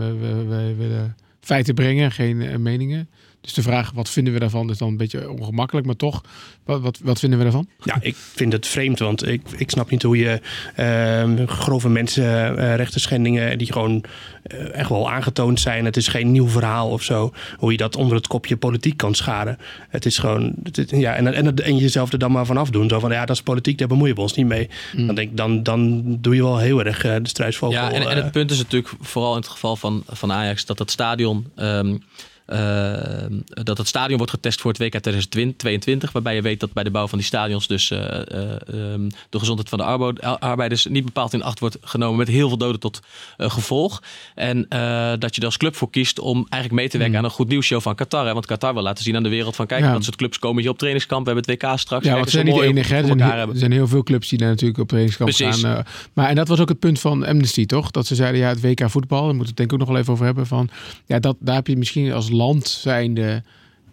[0.48, 3.08] wij willen feiten brengen, geen meningen.
[3.40, 5.86] Dus de vraag, wat vinden we daarvan, is dan een beetje ongemakkelijk.
[5.86, 6.22] Maar toch,
[6.64, 7.68] wat, wat, wat vinden we daarvan?
[7.84, 8.98] Ja, ik vind het vreemd.
[8.98, 10.40] Want ik, ik snap niet hoe je
[11.38, 13.58] uh, grove mensenrechten uh, schendingen...
[13.58, 14.04] die gewoon
[14.52, 15.84] uh, echt wel aangetoond zijn.
[15.84, 17.32] Het is geen nieuw verhaal of zo.
[17.56, 19.58] Hoe je dat onder het kopje politiek kan scharen.
[19.88, 20.54] Het is gewoon...
[20.62, 22.88] Het, ja, en, en, en jezelf er dan maar vanaf doen.
[22.88, 24.68] Zo van, ja, dat is politiek, daar bemoeien we ons niet mee.
[24.96, 25.06] Mm.
[25.06, 27.74] Dan, denk, dan, dan doe je wel heel erg uh, de struisvogel.
[27.74, 30.64] Ja, en, en, het punt is natuurlijk vooral in het geval van, van Ajax...
[30.64, 31.46] dat het stadion...
[31.56, 31.98] Um, uh,
[33.48, 36.12] dat het stadion wordt getest voor het WK 2022.
[36.12, 38.04] Waarbij je weet dat bij de bouw van die stadions dus uh, uh,
[39.30, 39.84] de gezondheid van de
[40.38, 42.18] arbeiders niet bepaald in acht wordt genomen.
[42.18, 43.00] Met heel veel doden tot
[43.38, 44.02] gevolg.
[44.34, 44.66] En
[45.18, 47.18] dat je er als club voor kiest om eigenlijk mee te werken mm.
[47.18, 48.26] aan een goed nieuwsshow van Qatar.
[48.26, 48.32] Hè?
[48.32, 49.92] Want Qatar wil laten zien aan de wereld van kijk, ja.
[49.92, 51.26] dat soort clubs komen hier op trainingskamp.
[51.26, 52.04] We hebben het WK straks.
[52.04, 52.94] Ja, want ze zijn niet de enige.
[52.94, 55.62] Er zijn, er zijn heel veel clubs die daar natuurlijk op trainingskamp Precies.
[55.62, 55.84] gaan.
[56.12, 57.90] maar en dat was ook het punt van Amnesty, toch?
[57.90, 59.88] Dat ze zeiden, ja, het WK voetbal, daar moeten we het denk ik ook nog
[59.88, 60.46] wel even over hebben.
[60.46, 60.68] Van,
[61.06, 63.42] ja, dat, daar heb je misschien als land zijnde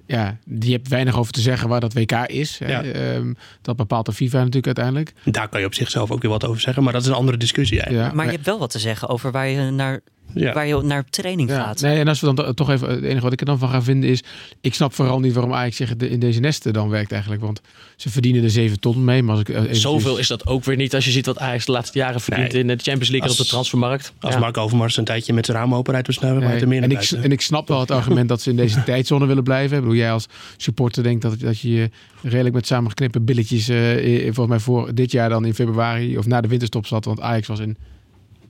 [0.07, 2.57] ja, die hebt weinig over te zeggen waar dat WK is.
[2.57, 2.83] Ja.
[2.83, 5.13] Ehm, dat bepaalt de FIFA natuurlijk uiteindelijk.
[5.23, 7.37] Daar kan je op zichzelf ook weer wat over zeggen, maar dat is een andere
[7.37, 7.91] discussie.
[7.91, 10.01] Ja, maar je hebt wel wat te zeggen over waar je naar
[10.33, 10.53] ja.
[10.53, 11.81] Waar je naar training gaat.
[11.81, 12.89] Nee, en als we dan toch even.
[12.89, 14.23] Het enige wat ik er dan van ga vinden is.
[14.61, 17.41] Ik snap vooral niet waarom Ajax zich in deze nesten dan werkt eigenlijk.
[17.41, 17.61] Want
[17.95, 19.23] ze verdienen er 7 ton mee.
[19.23, 20.95] Maar als ik even Zoveel is dat ook weer niet.
[20.95, 23.45] Als je ziet wat Ajax de laatste jaren verdient in de Champions League als, op
[23.45, 24.13] de transfermarkt.
[24.19, 24.39] Als ja.
[24.39, 26.65] Mark Overmars een tijdje met zijn raam open rijdt, dus nou nee.
[26.65, 29.43] meer en ik, en ik snap wel het argument dat ze in deze tijdzone willen
[29.43, 29.77] blijven.
[29.77, 31.89] Ik bedoel, jij als supporter denkt dat, dat je
[32.21, 33.69] redelijk met samengeknippen billetjes.
[33.69, 37.05] Uh, volgens mij voor dit jaar dan in februari of na de winterstop zat.
[37.05, 37.77] Want Ajax was in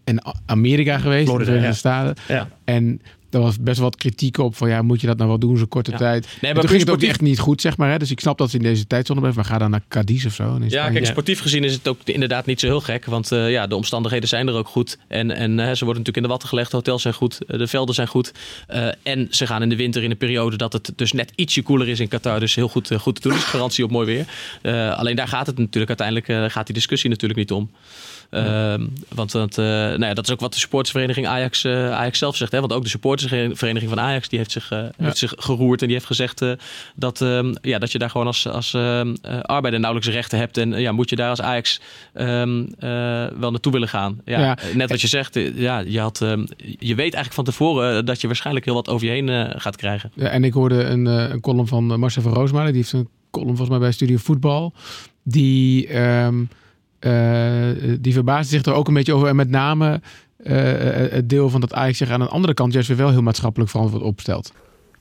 [0.06, 1.78] in Amerika geweest, Florida, de Verenigde.
[1.78, 2.16] Staten.
[2.28, 2.48] Ja.
[2.64, 3.02] En
[3.36, 5.58] er was best wel wat kritiek op van ja, moet je dat nou wel doen
[5.58, 6.28] zo'n korte tijd?
[6.42, 7.92] Nee, maar toen ging het ook echt niet goed, zeg maar.
[7.92, 7.98] Hè?
[7.98, 9.42] Dus ik snap dat ze in deze tijdzone blijven.
[9.42, 10.60] Maar ga dan naar Cadiz of zo.
[10.68, 13.06] Ja, kijk, sportief gezien is het ook inderdaad niet zo heel gek.
[13.06, 14.98] Want uh, ja, de omstandigheden zijn er ook goed.
[15.08, 16.72] En, en uh, ze worden natuurlijk in de watten gelegd.
[16.72, 18.32] Hotels zijn goed, uh, de velden zijn goed.
[19.04, 21.88] en ze gaan in de winter in een periode dat het dus net ietsje koeler
[21.88, 22.40] is in Qatar.
[22.40, 23.38] Dus heel goed, goed te doen.
[23.38, 24.94] Dus garantie op mooi weer.
[24.96, 27.70] alleen daar gaat het natuurlijk uiteindelijk, gaat die discussie natuurlijk niet om.
[28.30, 32.18] Ehm, want want uh, nou ja, dat is ook wat de supportersvereniging Ajax, uh, Ajax
[32.18, 32.52] zelf zegt.
[32.52, 32.60] Hè?
[32.60, 35.96] Want ook de supporters supportersvereniging van Ajax, die heeft zich, heeft zich geroerd en die
[35.96, 36.42] heeft gezegd
[36.96, 38.76] dat, ehm, ja, dat je daar gewoon als, als
[39.42, 40.58] arbeider nauwelijks rechten hebt.
[40.58, 41.82] En ja, moet je daar als Ajax
[42.14, 42.70] um,
[43.40, 44.22] wel naartoe willen gaan.
[44.26, 46.18] Ja, Net wat je zegt, ja, je, had,
[46.80, 50.12] je weet eigenlijk van tevoren dat je waarschijnlijk heel wat over je heen gaat krijgen.
[50.14, 53.56] Ja, en ik hoorde een, een column van Marcel van Roosmalen, die heeft een column
[53.56, 54.74] volgens mij bij Studio Voetbal.
[55.24, 56.50] Die, um,
[58.00, 59.28] die verbaasde zich er ook een beetje over.
[59.28, 60.02] En met name
[60.44, 60.54] uh,
[61.12, 63.72] het deel van dat Ajax zich aan een andere kant juist weer wel heel maatschappelijk
[63.72, 64.54] verantwoord opstelt.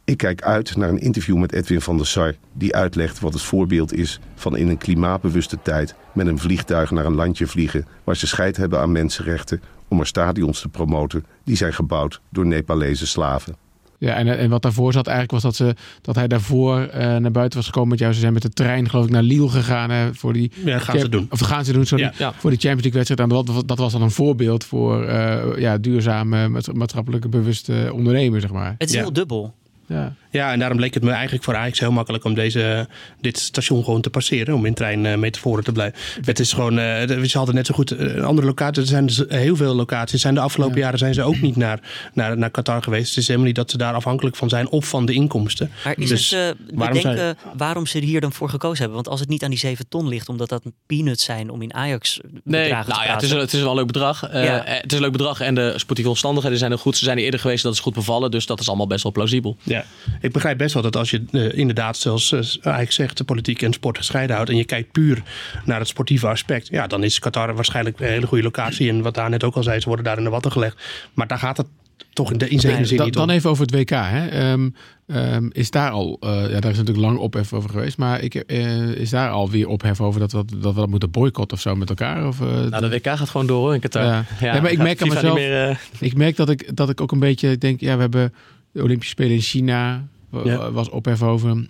[0.05, 3.43] Ik kijk uit naar een interview met Edwin van der Sar, die uitlegt wat het
[3.43, 8.17] voorbeeld is van in een klimaatbewuste tijd met een vliegtuig naar een landje vliegen waar
[8.17, 13.07] ze scheid hebben aan mensenrechten om er stadions te promoten die zijn gebouwd door Nepalese
[13.07, 13.64] slaven.
[14.05, 17.31] Ja, en, en wat daarvoor zat eigenlijk was dat, ze, dat hij daarvoor uh, naar
[17.31, 18.13] buiten was gekomen met jou.
[18.13, 20.53] Ze zijn met de trein geloof ik naar Lille gegaan hè, voor die...
[20.65, 21.27] Ja, gaan ze doen.
[21.31, 22.13] Of gaan ze doen, sorry.
[22.19, 22.33] Ja.
[22.33, 23.21] Voor die Champions League wedstrijd.
[23.21, 28.53] En dat, dat was dan een voorbeeld voor uh, ja, duurzame maatschappelijke bewuste ondernemer, zeg
[28.53, 28.75] maar.
[28.79, 29.55] Het is heel dubbel.
[29.89, 30.15] Ja.
[30.31, 32.89] ja, en daarom leek het me eigenlijk voor Ajax heel makkelijk om deze,
[33.21, 34.55] dit station gewoon te passeren.
[34.55, 35.99] Om in trein uh, metaforen te blijven.
[36.25, 38.83] Het is gewoon, uh, we hadden net zo goed uh, andere locaties.
[38.83, 40.21] Er zijn dus heel veel locaties.
[40.21, 41.81] Zijn de afgelopen jaren zijn ze ook niet naar,
[42.13, 43.09] naar, naar Qatar geweest.
[43.09, 45.71] Het is helemaal niet dat ze daar afhankelijk van zijn of van de inkomsten.
[45.85, 48.95] Maar is dus, het waarom, denken, waarom ze er hier dan voor gekozen hebben?
[48.95, 51.75] Want als het niet aan die 7 ton ligt, omdat dat peanuts zijn om in
[51.75, 54.33] Ajax nee, nou ja, het is, een, het is wel een leuk bedrag.
[54.33, 54.63] Ja.
[54.65, 56.97] Het is een leuk bedrag en de sportieve omstandigheden zijn er goed.
[56.97, 58.31] Ze zijn er eerder geweest, dat is goed bevallen.
[58.31, 59.57] Dus dat is allemaal best wel plausibel.
[59.63, 59.74] Ja.
[59.75, 59.85] Ja,
[60.21, 63.63] ik begrijp best wel dat als je uh, inderdaad, zoals uh, eigenlijk zegt, de politiek
[63.63, 64.51] en sport gescheiden houdt.
[64.51, 65.23] en je kijkt puur
[65.65, 66.69] naar het sportieve aspect.
[66.69, 68.89] ja, dan is Qatar waarschijnlijk een hele goede locatie.
[68.89, 70.83] En wat daar net ook al zei, ze worden daar in de watten gelegd.
[71.15, 71.67] Maar daar gaat het
[72.13, 73.91] toch in, de, in zekere zin dan, niet Dan even over het WK.
[73.91, 74.53] Hè.
[74.53, 74.75] Um,
[75.07, 77.99] um, is daar al, uh, ja, daar is natuurlijk lang ophef over geweest.
[77.99, 81.11] Maar ik, uh, is daar al weer ophef over dat, we, dat we dat moeten
[81.11, 82.27] boycotten of zo met elkaar?
[82.27, 84.05] Of, uh, nou, de WK gaat gewoon door hoor, in Qatar.
[84.05, 84.25] Ja.
[84.41, 87.13] ja nee, maar ik merk aan mezelf, meer, ik merk dat ik, dat ik ook
[87.13, 88.33] een beetje denk, ja, we hebben
[88.75, 90.09] de Olympische Spelen in China,
[90.45, 90.71] ja.
[90.71, 91.67] was ophef over.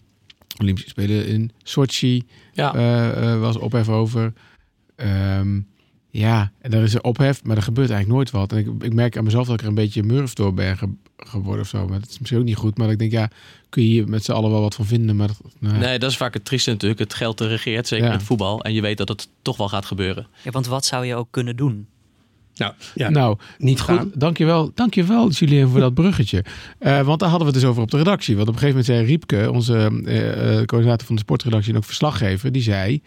[0.61, 2.75] Olympische Spelen in Sochi ja.
[2.77, 4.33] uh, uh, was ophef over.
[4.97, 5.67] Um,
[6.11, 8.53] ja, en er is een ophef, maar er gebeurt eigenlijk nooit wat.
[8.53, 10.88] En ik, ik merk aan mezelf dat ik er een beetje murf door ben ge,
[11.17, 11.88] geworden of zo.
[11.88, 12.79] Maar dat is misschien ook niet goed.
[12.79, 13.31] Maar ik denk, ja,
[13.69, 15.17] kun je hier met z'n allen wel wat van vinden.
[15.17, 15.79] Maar dat, nou.
[15.79, 17.01] Nee, dat is vaak het trieste natuurlijk.
[17.01, 18.12] Het geld regeert, zeker ja.
[18.12, 18.62] in het voetbal.
[18.62, 20.27] En je weet dat het toch wel gaat gebeuren.
[20.43, 21.87] Ja, want wat zou je ook kunnen doen?
[22.55, 23.97] Nou, ja, nou niet goed.
[23.97, 24.11] Gaan.
[24.14, 26.45] Dankjewel, dankjewel Julien voor dat bruggetje.
[26.81, 28.37] Uh, want daar hadden we het dus over op de redactie.
[28.37, 31.85] Want op een gegeven moment zei Riepke, onze uh, coördinator van de sportredactie en ook
[31.85, 33.03] verslaggever, die zei...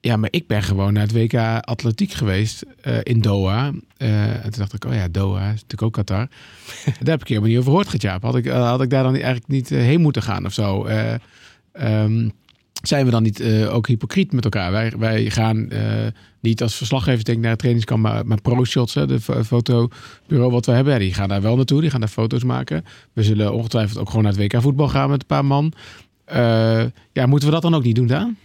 [0.00, 2.64] Ja, maar ik ben gewoon naar het WK Atletiek geweest
[3.02, 3.72] in Doha.
[3.96, 6.28] en toen dacht ik, oh ja, Doha is natuurlijk ook Qatar.
[6.84, 8.22] daar heb ik helemaal niet over gehoord.
[8.22, 10.86] Had ik, had ik daar dan eigenlijk niet heen moeten gaan of zo?
[11.72, 12.32] Um,
[12.82, 14.72] zijn we dan niet uh, ook hypocriet met elkaar?
[14.72, 15.80] Wij, wij gaan uh,
[16.40, 20.98] niet als verslaggever denk naar het trainingskamp, maar, maar ProShots, de fotobureau wat we hebben,
[20.98, 21.80] die gaan daar wel naartoe.
[21.80, 22.84] Die gaan daar foto's maken.
[23.12, 25.72] We zullen ongetwijfeld ook gewoon naar het WK voetbal gaan met een paar man.
[26.32, 28.36] Uh, ja, moeten we dat dan ook niet doen, Daan?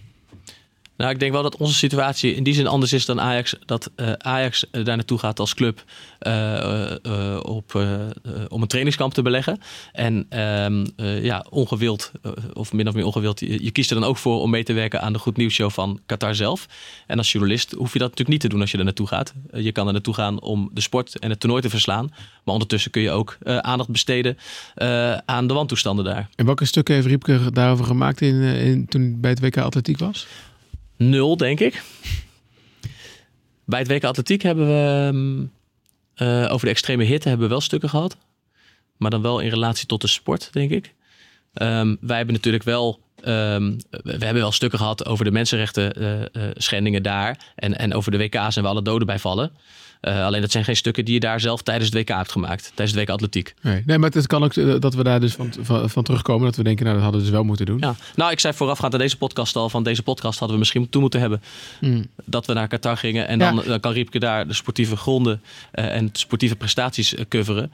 [0.97, 3.55] Nou, ik denk wel dat onze situatie in die zin anders is dan Ajax.
[3.65, 5.83] Dat uh, Ajax daar naartoe gaat als club
[6.27, 7.73] uh, op,
[8.47, 9.59] om een trainingskamp te beleggen.
[9.91, 10.85] En ehm,
[11.23, 12.11] ja, ongewild,
[12.53, 15.01] of min of meer ongewild, je, kiest er dan ook voor om mee te werken
[15.01, 16.67] aan de Goed Nieuws Show van Qatar zelf.
[17.07, 19.33] En als journalist hoef je dat natuurlijk niet te doen als je er naartoe gaat.
[19.53, 22.11] je kan er naartoe gaan om de sport en het toernooi te verslaan.
[22.43, 24.37] Maar ondertussen kun je ook aandacht besteden
[25.25, 26.29] aan de wantoestanden daar.
[26.35, 30.27] En welke stukken heeft Riepke daarover gemaakt in, in, toen bij het WK Atletiek was?
[30.97, 31.83] Nul, denk ik.
[33.65, 35.47] Bij het WK Atletiek hebben we
[36.15, 38.17] uh, over de extreme hitte hebben we wel stukken gehad.
[38.97, 40.93] Maar dan wel in relatie tot de sport, denk ik.
[41.53, 46.11] Um, wij hebben natuurlijk wel Um, we hebben wel stukken gehad over de mensenrechten uh,
[46.19, 47.37] uh, schendingen daar.
[47.55, 49.51] En, en over de WK's en waar alle doden bij vallen.
[50.01, 52.71] Uh, alleen dat zijn geen stukken die je daar zelf tijdens het WK hebt gemaakt.
[52.75, 53.53] Tijdens het WK Atletiek.
[53.61, 56.45] Nee, nee maar het kan ook dat we daar dus van, van, van, terugkomen.
[56.45, 57.77] Dat we denken, nou dat hadden we dus wel moeten doen.
[57.79, 57.95] Ja.
[58.15, 59.69] Nou, ik zei voorafgaand aan deze podcast al.
[59.69, 61.41] Van deze podcast hadden we misschien toe moeten hebben.
[61.79, 62.05] Mm.
[62.25, 63.27] Dat we naar Qatar gingen.
[63.27, 67.71] En dan, dan kan Riepke daar de sportieve gronden en sportieve prestaties coveren.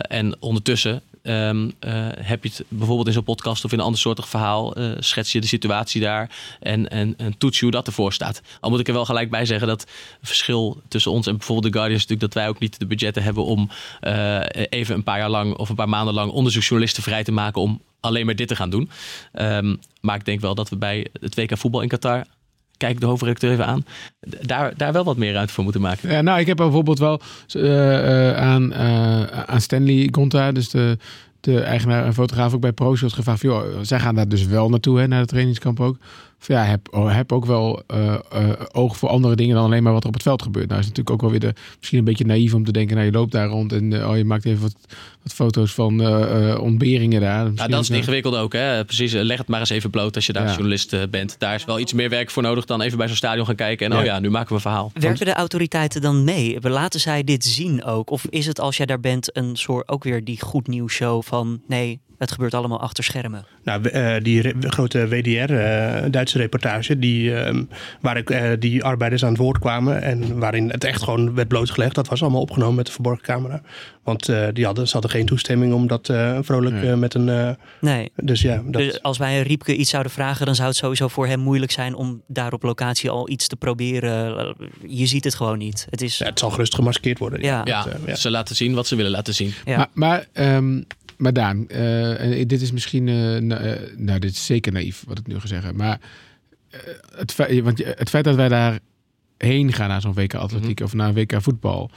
[0.00, 1.70] en ondertussen um, uh,
[2.16, 5.32] heb je het bijvoorbeeld in zo'n podcast of in een ander soortig verhaal, uh, schets
[5.32, 6.30] je de situatie daar
[6.60, 8.42] en, en, en toets je hoe dat ervoor staat.
[8.60, 9.90] Al moet ik er wel gelijk bij zeggen dat het
[10.22, 13.44] verschil tussen ons en bijvoorbeeld de Guardians natuurlijk dat wij ook niet de budgetten hebben
[13.44, 13.70] om
[14.02, 17.62] uh, even een paar jaar lang of een paar maanden lang onderzoeksjournalisten vrij te maken
[17.62, 18.90] om alleen maar dit te gaan doen.
[19.32, 22.24] Um, maar ik denk wel dat we bij het WK voetbal in Qatar
[22.80, 23.84] kijk de hoofdredacteur even aan,
[24.42, 26.10] daar, daar wel wat meer ruimte voor moeten maken.
[26.10, 27.20] Ja, nou, ik heb bijvoorbeeld wel
[27.56, 30.98] uh, uh, aan, uh, aan Stanley Gonta, dus de,
[31.40, 33.40] de eigenaar en fotograaf ook bij ProShot gevraagd.
[33.40, 35.96] Joh, zij gaan daar dus wel naartoe, hè, naar de trainingskamp ook.
[36.46, 38.14] Ja, heb, oh, heb ook wel uh,
[38.72, 40.68] oog voor andere dingen dan alleen maar wat er op het veld gebeurt.
[40.68, 42.94] Nou is het natuurlijk ook wel weer de, misschien een beetje naïef om te denken,
[42.94, 44.74] nou je loopt daar rond en oh, je maakt even wat,
[45.22, 46.06] wat foto's van
[46.58, 47.50] ontberingen daar.
[47.54, 48.52] Ja, dat is het ingewikkeld ook.
[48.52, 48.84] Hè?
[48.84, 51.36] Precies, leg het maar eens even bloot als je daar journalist bent.
[51.38, 53.90] Daar is wel iets meer werk voor nodig dan even bij zo'n stadion gaan kijken
[53.90, 54.90] en oh ja, nu maken we een verhaal.
[54.94, 56.58] Werken de autoriteiten dan mee?
[56.60, 58.10] Laten zij dit zien ook?
[58.10, 61.22] Of is het als jij daar bent een soort ook weer die goed nieuws show
[61.22, 63.44] van nee, het gebeurt allemaal achter schermen.
[63.64, 67.62] Nou, uh, die grote WDR, uh, eh, Duitse reportage, die, uh,
[68.00, 71.48] waar ik, uh, die arbeiders aan het woord kwamen en waarin het echt gewoon werd
[71.48, 73.62] blootgelegd, dat was allemaal opgenomen met de verborgen camera.
[74.02, 77.56] Want die hadden, ze hadden geen toestemming om dat vrolijk met een.
[77.80, 78.12] nee.
[78.16, 78.62] Dus ja.
[78.64, 78.82] Dat...
[78.82, 81.94] Dus als wij Riepke iets zouden vragen, dan zou het sowieso voor hem moeilijk zijn
[81.94, 84.54] om daar op locatie al iets te proberen.
[84.86, 85.86] Je ziet het gewoon niet.
[85.90, 86.18] Het, is...
[86.18, 87.42] Ja, het zal gerust gemaskeerd worden.
[87.42, 87.60] Ja.
[87.64, 88.14] ja, ja.
[88.14, 89.54] ze laten zien wat ze willen laten zien.
[89.64, 89.76] Ja.
[89.76, 89.88] Maar,
[90.34, 90.86] maar um,
[91.20, 93.38] maar Daan, uh, dit is misschien, uh,
[93.96, 95.76] nou, dit is zeker naïef wat ik nu ga zeggen.
[95.76, 96.00] Maar
[97.14, 98.78] het, feit, want het feit dat wij daar
[99.36, 100.84] heen gaan naar zo'n WK atletiek mhm.
[100.84, 101.90] of naar een WK voetbal.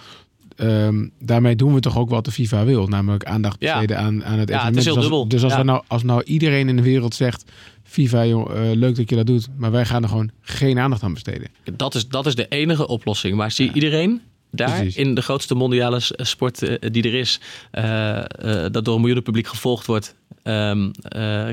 [0.57, 4.39] Um, daarmee doen we toch ook wat de FIFA wil, namelijk aandacht besteden aan, aan
[4.39, 5.27] het ja, Het is heel dus dubbel.
[5.27, 7.51] dus als, we nou, als nou iedereen in de wereld zegt,
[7.83, 11.13] FIFA, joh, leuk dat je dat doet, maar wij gaan er gewoon geen aandacht aan
[11.13, 11.47] besteden.
[11.75, 13.36] Dat is, dat is de enige oplossing.
[13.36, 14.21] Maar zie iedereen
[14.56, 17.39] daar in de grootste mondiale sport eh, die er is,
[17.72, 18.24] uh,
[18.72, 20.92] dat door een miljoenen publiek gevolgd wordt, um,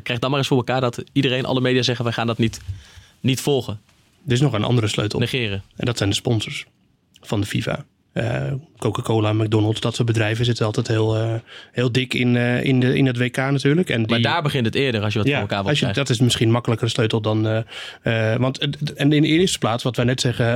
[0.03, 2.61] krijg dan maar eens voor elkaar dat iedereen, alle media zeggen: wij gaan dat niet,
[3.21, 3.81] niet volgen.
[4.27, 5.19] Er is nog een andere sleutel.
[5.19, 5.63] Negeren.
[5.77, 6.67] En dat zijn de sponsors
[7.21, 7.85] van de FIFA.
[8.15, 11.35] Uh, Coca-Cola, McDonald's, dat soort bedrijven zitten altijd heel, uh,
[11.73, 13.91] heel dik in, uh, in, de, in het WK natuurlijk.
[13.91, 15.93] En die, maar daar begint het eerder als je wat ja, voor elkaar wilt je,
[15.93, 17.65] Dat is misschien makkelijker sleutel dan...
[18.39, 18.59] want
[18.95, 20.47] en in de eerste plaats, wat wij net zeggen,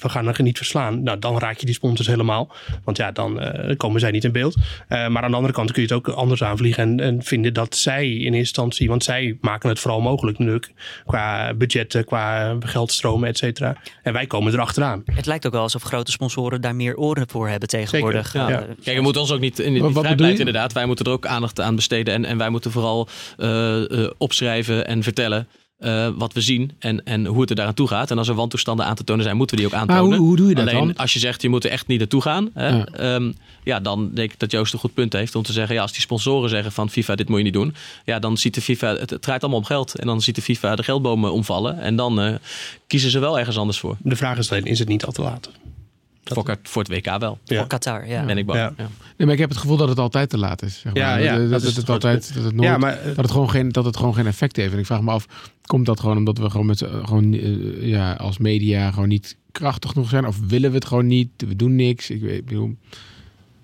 [0.00, 1.02] we gaan er niet verslaan.
[1.02, 2.54] Nou, dan raak je die sponsors helemaal.
[2.84, 3.40] Want ja, dan
[3.76, 4.56] komen zij niet in beeld.
[4.88, 7.76] maar aan de andere kant kun je het ook anders aanvliegen en, en vinden dat
[7.76, 8.88] zij in eerste instantie...
[8.88, 10.72] Want zij maken het vooral mogelijk natuurlijk.
[11.06, 13.76] Qua budgetten, qua geldstromen, et cetera.
[14.02, 15.02] En wij komen erachteraan.
[15.04, 18.32] Het lijkt ook wel alsof grote sponsoren daar meer oren voor hebben tegenwoordig.
[18.32, 18.48] Ja.
[18.48, 18.66] Ja.
[18.82, 20.72] Kijk, je moet ons ook niet in die vrijheid inderdaad.
[20.72, 22.14] Wij moeten er ook aandacht aan besteden.
[22.14, 25.48] En, en wij moeten vooral uh, uh, opschrijven en vertellen.
[25.78, 28.10] Uh, wat we zien en, en hoe het er daaraan toe gaat.
[28.10, 30.08] En als er wantoestanden aan te tonen zijn, moeten we die ook aantonen.
[30.08, 30.96] Maar hoe, hoe doe je dat Alleen, dan?
[30.96, 32.50] als je zegt, je moet er echt niet naartoe gaan.
[32.54, 33.14] Hè, ja.
[33.14, 33.80] Um, ja.
[33.80, 35.74] dan denk ik dat Joost een goed punt heeft om te zeggen...
[35.74, 37.74] ja, als die sponsoren zeggen van FIFA, dit moet je niet doen...
[38.04, 39.98] ja, dan ziet de FIFA, het, het draait allemaal om geld.
[39.98, 41.80] En dan ziet de FIFA de geldbomen omvallen.
[41.80, 42.34] En dan uh,
[42.86, 43.96] kiezen ze wel ergens anders voor.
[43.98, 45.50] De vraag is alleen, is het niet al te laat?
[46.24, 47.38] Voor, voor, het WK wel.
[47.44, 47.58] Ja.
[47.58, 48.24] Voor Qatar, ja.
[48.24, 48.58] Ben ik bang.
[48.58, 48.74] Ja.
[48.76, 50.80] Nee, maar ik heb het gevoel dat het altijd te laat is.
[50.80, 51.22] Zeg maar.
[51.22, 53.68] Ja, dat, dat, dat, het altijd, dat, het nooit, ja, maar, dat, het gewoon geen,
[53.68, 54.72] dat het gewoon geen effect heeft.
[54.72, 55.26] En ik vraag me af,
[55.66, 59.90] komt dat gewoon omdat we gewoon, met, gewoon uh, ja, als media gewoon niet krachtig
[59.90, 60.26] genoeg zijn?
[60.26, 61.28] Of willen we het gewoon niet?
[61.36, 62.10] We doen niks.
[62.10, 62.76] Ik, weet, ik bedoel,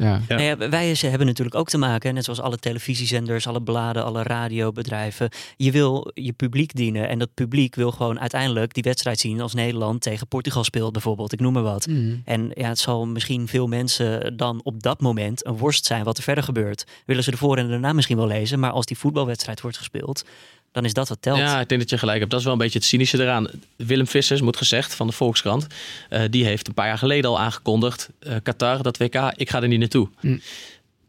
[0.00, 0.20] ja.
[0.28, 0.68] Nou ja.
[0.68, 5.28] wij hebben natuurlijk ook te maken, net zoals alle televisiezenders, alle bladen, alle radiobedrijven.
[5.56, 9.54] Je wil je publiek dienen en dat publiek wil gewoon uiteindelijk die wedstrijd zien als
[9.54, 11.32] Nederland tegen Portugal speelt bijvoorbeeld.
[11.32, 11.86] Ik noem maar wat.
[11.86, 12.22] Mm.
[12.24, 16.16] En ja, het zal misschien veel mensen dan op dat moment een worst zijn wat
[16.16, 16.84] er verder gebeurt.
[17.06, 20.24] Willen ze ervoor en daarna misschien wel lezen, maar als die voetbalwedstrijd wordt gespeeld,
[20.72, 21.38] dan is dat wat telt.
[21.38, 22.30] Ja, ik denk dat je gelijk hebt.
[22.30, 23.48] Dat is wel een beetje het cynische eraan.
[23.76, 25.66] Willem Vissers, moet gezegd, van de Volkskrant...
[26.10, 28.10] Uh, die heeft een paar jaar geleden al aangekondigd...
[28.20, 30.08] Uh, Qatar, dat WK, ik ga er niet naartoe.
[30.20, 30.40] Mm.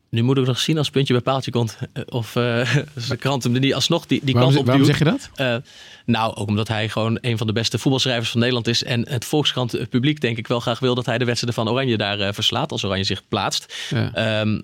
[0.09, 1.77] Nu moet ik nog zien als het puntje bij paaltje komt.
[1.93, 2.31] Uh, of
[3.09, 5.61] de krant hem er niet alsnog die, die waarom, kant op Waarom zeg je dat?
[6.05, 8.83] nou, ook omdat hij gewoon een van de beste voetbalschrijvers van Nederland is.
[8.83, 10.95] En het Volkskrant het publiek denk ik wel graag wil...
[10.95, 12.71] dat hij de wedstrijden van Oranje daar verslaat.
[12.71, 13.75] Als Oranje zich plaatst.
[13.89, 14.39] Ja.
[14.39, 14.63] Um,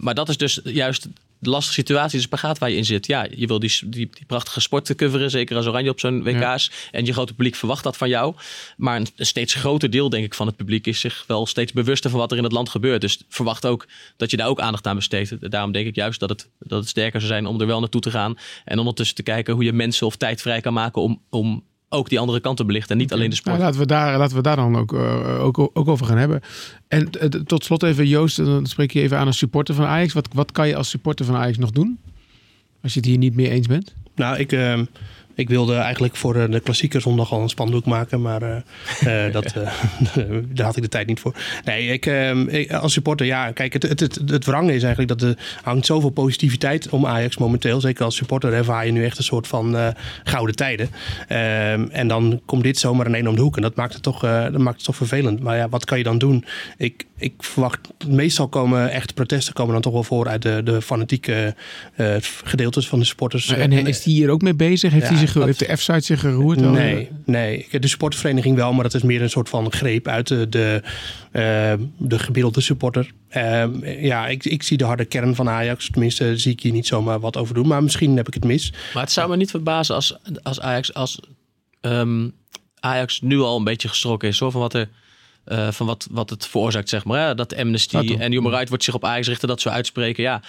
[0.00, 1.08] maar dat is dus juist
[1.40, 3.06] de lastige situatie, de spagaat waar je in zit.
[3.06, 6.22] Ja, je wil die, die, die prachtige sport te coveren, zeker als Oranje op zo'n
[6.22, 6.70] WK's.
[6.72, 6.88] Ja.
[6.90, 8.34] En je grote publiek verwacht dat van jou.
[8.76, 11.72] Maar een, een, steeds groter deel, denk ik, van het publiek is zich wel steeds
[11.72, 13.00] bewuster van wat er in het land gebeurt.
[13.00, 15.50] Dus verwacht ook dat je daar ook aandacht aan besteedt.
[15.50, 18.00] Daarom denk ik juist dat het, dat het sterker zou zijn om er wel naartoe
[18.00, 18.38] te gaan.
[18.64, 22.08] En ondertussen te kijken hoe je mensen of tijd vrij kan maken om, om ook
[22.08, 22.90] die andere kanten belichten.
[22.90, 23.54] En niet alleen de sport.
[23.54, 26.40] Nou, laten, we daar, laten we daar dan ook, uh, ook, ook over gaan hebben.
[26.88, 30.12] En uh, tot slot even Joost, dan spreek je even aan als supporter van Ajax.
[30.12, 31.98] Wat, wat kan je als supporter van Ajax nog doen?
[32.82, 33.94] Als je het hier niet mee eens bent?
[34.14, 34.52] Nou, ik...
[34.52, 34.80] Uh...
[35.40, 38.56] Ik wilde eigenlijk voor de klassieke zondag al een spandoek maken, maar uh,
[39.26, 39.70] uh, dat, uh,
[40.54, 41.34] daar had ik de tijd niet voor.
[41.64, 42.06] Nee, ik,
[42.52, 45.86] ik als supporter, ja, kijk, het, het, het, het wrange is eigenlijk dat er hangt
[45.86, 47.80] zoveel positiviteit om Ajax momenteel.
[47.80, 50.90] Zeker als supporter ervaar je nu echt een soort van gouden tijden.
[51.28, 54.02] Ehm, en dan komt dit zomaar in één om de hoek en dat maakt het
[54.02, 55.40] toch, dat maakt het toch vervelend.
[55.40, 56.44] Maar ja, wat kan je dan doen?
[56.76, 60.82] Ik, ik verwacht, meestal komen echte protesten komen dan toch wel voor uit de, de
[60.82, 61.54] fanatieke
[62.44, 63.48] gedeeltes van de supporters.
[63.48, 64.92] En, en is die hier ook mee bezig?
[64.92, 66.60] Heeft ja, hij zich heeft de F-site zich geroerd?
[66.60, 70.48] Nee, nee, de supportvereniging wel, maar dat is meer een soort van greep uit de,
[70.48, 70.82] de,
[71.32, 73.10] uh, de gemiddelde supporter.
[73.36, 73.64] Uh,
[74.02, 75.90] ja, ik, ik zie de harde kern van Ajax.
[75.90, 77.66] Tenminste, zie ik hier niet zomaar wat over doen.
[77.66, 78.72] Maar misschien heb ik het mis.
[78.94, 81.20] Maar het zou me niet verbazen als, als Ajax als
[81.80, 82.32] um,
[82.80, 84.88] Ajax nu al een beetje geschrokken is hoor, van wat er
[85.46, 87.26] uh, van wat, wat het veroorzaakt, zeg maar.
[87.26, 87.34] Hè?
[87.34, 90.22] Dat Amnesty en Human Rights wordt zich op Ajax richten, dat ze uitspreken.
[90.22, 90.42] Ja,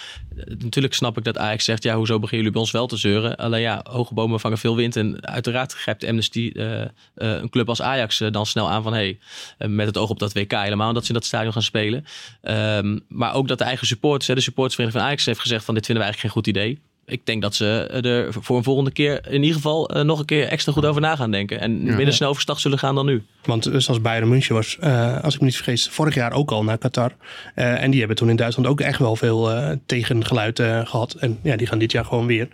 [0.58, 3.36] natuurlijk snap ik dat Ajax zegt, ja, hoezo beginnen jullie bij ons wel te zeuren?
[3.36, 4.96] Alleen ja, hoge bomen vangen veel wind.
[4.96, 9.18] En uiteraard grijpt Amnesty uh, uh, een club als Ajax dan snel aan van, hey,
[9.58, 12.04] met het oog op dat WK helemaal, dat ze in dat stadion gaan spelen.
[12.42, 15.86] Um, maar ook dat de eigen supporters, de supportersvereniging van Ajax heeft gezegd van, dit
[15.86, 19.26] vinden we eigenlijk geen goed idee ik denk dat ze er voor een volgende keer
[19.26, 21.60] in ieder geval uh, nog een keer extra goed over na gaan denken.
[21.60, 21.96] En ja.
[21.96, 23.22] minder snel overstag zullen gaan dan nu.
[23.44, 26.50] Want uh, zoals Bayern München was, uh, als ik me niet vergis, vorig jaar ook
[26.50, 27.12] al naar Qatar.
[27.54, 29.50] en die hebben toen in Duitsland ook echt wel veel
[29.86, 31.14] tegengeluid gehad.
[31.14, 32.48] En ja, die gaan dit jaar gewoon weer.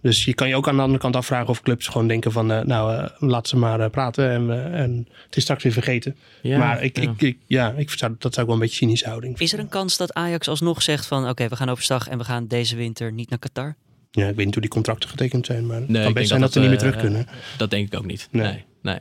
[0.00, 2.46] Dus je kan je ook aan de andere kant afvragen of clubs gewoon denken van...
[2.46, 6.16] nou, laat ze maar praten en, en, het is straks weer vergeten.
[6.42, 7.02] Ja, maar ik, ja.
[7.02, 9.34] Ik, ik, ja, ik zou, dat zou ik wel een beetje cynisch houden.
[9.36, 11.28] Is er een kans dat Ajax alsnog zegt van...
[11.28, 13.76] oké, we gaan overstag en we gaan deze winter niet naar Qatar?
[14.16, 16.52] Ja, ik weet niet hoe die contracten getekend zijn, maar het kan best zijn dat,
[16.52, 17.26] ze niet meer terug kunnen.
[17.56, 18.28] Dat denk ik ook niet.
[18.30, 18.64] Nee.
[18.82, 18.98] nee.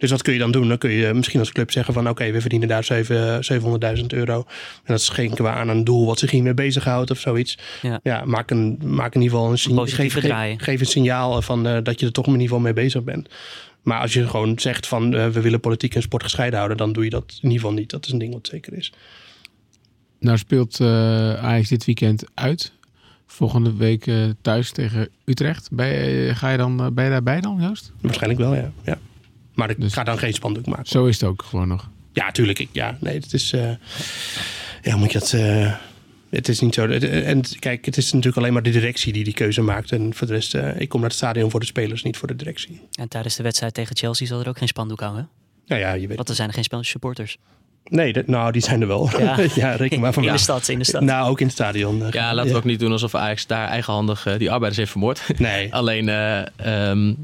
[0.00, 0.68] Dus wat kun je dan doen?
[0.68, 2.84] Dan kun je misschien als club zeggen van oké, we verdienen daar
[3.98, 4.36] 700.000 euro.
[4.84, 7.58] En dat schenken we aan een doel wat zich hiermee bezighoudt of zoiets.
[7.82, 10.14] Ja, ja maak, een, maak in ieder geval een, signaal, geef,
[10.56, 13.28] geef, een signaal van uh, dat je er toch in ieder geval mee bezig bent.
[13.82, 16.92] Maar als je gewoon zegt van uh, we willen politiek en sport gescheiden houden, dan
[16.92, 17.90] doe je dat in ieder geval niet.
[17.90, 18.92] Dat is een ding wat zeker is.
[20.20, 20.88] Nou speelt uh,
[21.34, 22.72] Ajax dit weekend uit
[23.32, 25.68] volgende week uh, thuis tegen Utrecht.
[25.72, 27.92] Ben je, ga je dan, uh, ben je daarbij dan, Joost?
[28.00, 28.72] Waarschijnlijk wel, ja.
[28.84, 28.98] ja.
[29.54, 30.86] Maar ik dus, ga dan geen spandoek maken.
[30.86, 31.88] Zo is het ook gewoon nog.
[32.12, 32.58] Ja, tuurlijk.
[32.58, 33.52] Ik, ja, nee, het is...
[33.52, 33.70] Uh,
[34.82, 35.30] ja, moet je dat...
[36.30, 36.86] het is niet zo.
[36.86, 39.92] En kijk, het is natuurlijk alleen maar de directie die die keuze maakt.
[39.92, 42.36] En voor de rest, ik kom naar het stadion voor de spelers, niet voor de
[42.36, 42.80] directie.
[42.92, 45.28] En tijdens de wedstrijd tegen Chelsea zal er ook geen spandoek hangen?
[45.66, 46.16] Nou ja, je weet.
[46.16, 47.38] Want er zijn er geen supporters.
[47.84, 49.10] Nee, nou, die zijn er wel.
[49.18, 51.02] Ja, ja reken maar van In de stad, in de stad.
[51.02, 52.04] Nou, ook in het stadion.
[52.04, 54.90] Eh, ja, laten we ook niet doen alsof Ajax daar eigenhandig uh, die arbeiders heeft
[54.90, 55.20] vermoord.
[55.38, 55.74] Nee.
[55.74, 57.16] Alleen, uh, um,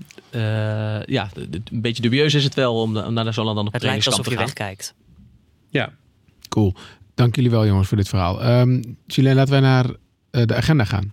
[1.06, 3.82] ja, een beetje dubieus is het wel om, om naar zo'n land dan op Het
[3.82, 4.94] lijkt alsof je wegkijkt.
[5.70, 5.92] Ja.
[6.48, 6.74] Cool.
[7.14, 8.60] Dank jullie wel, jongens, voor dit verhaal.
[8.60, 9.86] Um, laten wij naar
[10.30, 11.12] de agenda gaan.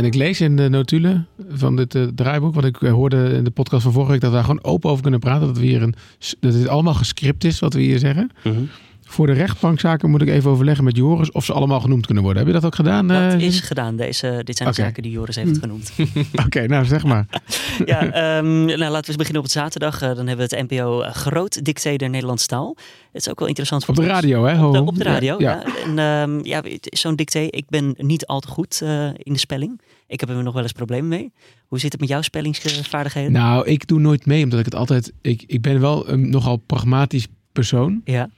[0.00, 3.44] En ik lees in de notulen van dit uh, draaiboek, wat ik uh, hoorde in
[3.44, 5.46] de podcast van vorige week, dat we daar gewoon open over kunnen praten.
[5.46, 5.94] Dat, we hier een,
[6.40, 8.30] dat het allemaal gescript is wat we hier zeggen.
[8.42, 8.68] -hmm.
[9.10, 12.42] Voor de rechtbankzaken moet ik even overleggen met Joris of ze allemaal genoemd kunnen worden.
[12.42, 13.08] Heb je dat ook gedaan?
[13.08, 13.96] Dat uh, is gedaan.
[13.96, 14.80] Deze, dit zijn okay.
[14.80, 15.92] de zaken die Joris heeft genoemd.
[16.32, 17.26] Oké, okay, nou zeg maar.
[17.84, 19.98] ja, um, nou, laten we eens beginnen op het zaterdag.
[19.98, 22.76] dan hebben we het NPO Groot Dicté der Nederlandse taal.
[23.12, 23.84] Het is ook wel interessant.
[23.84, 24.66] Voor op de radio, hè?
[24.66, 25.62] Op de, op de radio, ja.
[25.64, 25.84] ja.
[25.84, 25.98] En
[26.30, 28.80] um, ja, zo'n dicté, ik ben niet al te goed
[29.16, 29.80] in de spelling.
[30.06, 31.32] Ik heb er nog wel eens problemen mee.
[31.66, 33.32] Hoe zit het met jouw spellingsvaardigheden?
[33.32, 35.12] Nou, ik doe nooit mee, omdat ik het altijd.
[35.20, 38.00] Ik, ik ben wel een nogal pragmatisch persoon.
[38.04, 38.28] Ja.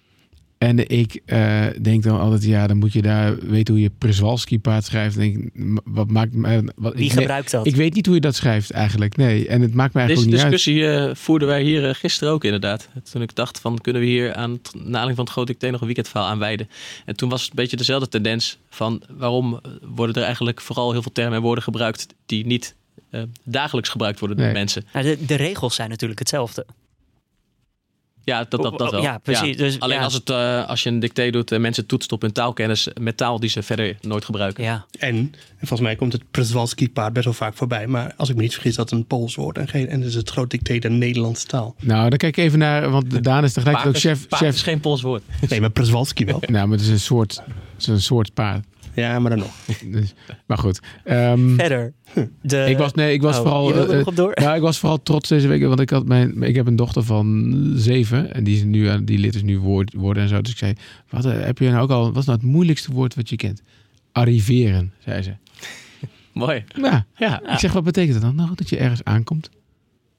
[0.62, 4.58] En ik uh, denk dan altijd, ja, dan moet je daar weten hoe je Przewalski
[4.60, 5.16] paard schrijft.
[5.16, 5.50] Denk,
[5.84, 7.66] wat maakt me, wat, Wie ik, gebruikt dat?
[7.66, 9.16] Ik weet niet hoe je dat schrijft eigenlijk.
[9.16, 12.32] Nee, en het maakt mij eigenlijk Deze niet discussie uh, voerden wij hier uh, gisteren
[12.32, 12.88] ook inderdaad.
[13.10, 15.80] Toen ik dacht van, kunnen we hier aan het naling van het grote dicté nog
[15.80, 16.68] een weekendverhaal aan wijden?
[17.04, 19.60] En toen was het een beetje dezelfde tendens van, waarom
[19.94, 22.74] worden er eigenlijk vooral heel veel termen en woorden gebruikt die niet
[23.44, 24.54] dagelijks gebruikt worden door nee.
[24.54, 24.84] mensen?
[24.92, 26.66] Nou, de, de regels zijn natuurlijk hetzelfde.
[28.24, 29.02] Ja, dat, dat, dat wel.
[29.02, 29.56] Ja, precies.
[29.56, 30.04] Dus, Alleen ja.
[30.04, 33.16] als, het, uh, als je een dicté doet en mensen toetst op hun taalkennis met
[33.16, 34.64] taal die ze verder nooit gebruiken.
[34.64, 34.86] Ja.
[34.98, 37.86] En, en volgens mij komt het Przewalski paard best wel vaak voorbij.
[37.86, 39.58] Maar als ik me niet vergis, dat een Pools woord.
[39.58, 41.74] En, geen, en dus het groot dicté de Nederlandse taal.
[41.80, 44.28] Nou, dan kijk ik even naar, want Daan is tegelijkertijd ook chef.
[44.28, 44.54] Paard chef.
[44.54, 45.22] is geen Pools woord.
[45.48, 46.42] Nee, maar Przewalski wel.
[46.46, 48.64] nou, maar het is een soort, het is een soort paard.
[48.94, 49.54] Ja, maar dan nog.
[49.92, 50.14] Dus,
[50.46, 50.80] maar goed.
[51.04, 51.92] Um, Verder.
[52.42, 52.64] De...
[52.68, 53.88] Ik was, nee, ik was Oh, vooral.
[53.88, 54.40] eh, nog op door?
[54.40, 57.02] Ja, ik was vooral trots deze week, want ik had mijn, ik heb een dochter
[57.02, 60.40] van zeven en die is nu aan, die leert dus nu woord, woorden en zo.
[60.40, 60.72] Dus ik zei,
[61.10, 62.06] wat eh, heb je nou ook al?
[62.12, 63.62] Wat is nou het moeilijkste woord wat je kent?
[64.12, 65.32] Arriveren, zei ze.
[66.32, 66.64] Mooi.
[66.76, 67.52] Ja, Ja.
[67.52, 68.34] ik zeg, wat betekent dat dan?
[68.34, 69.50] Nou, dat je ergens aankomt.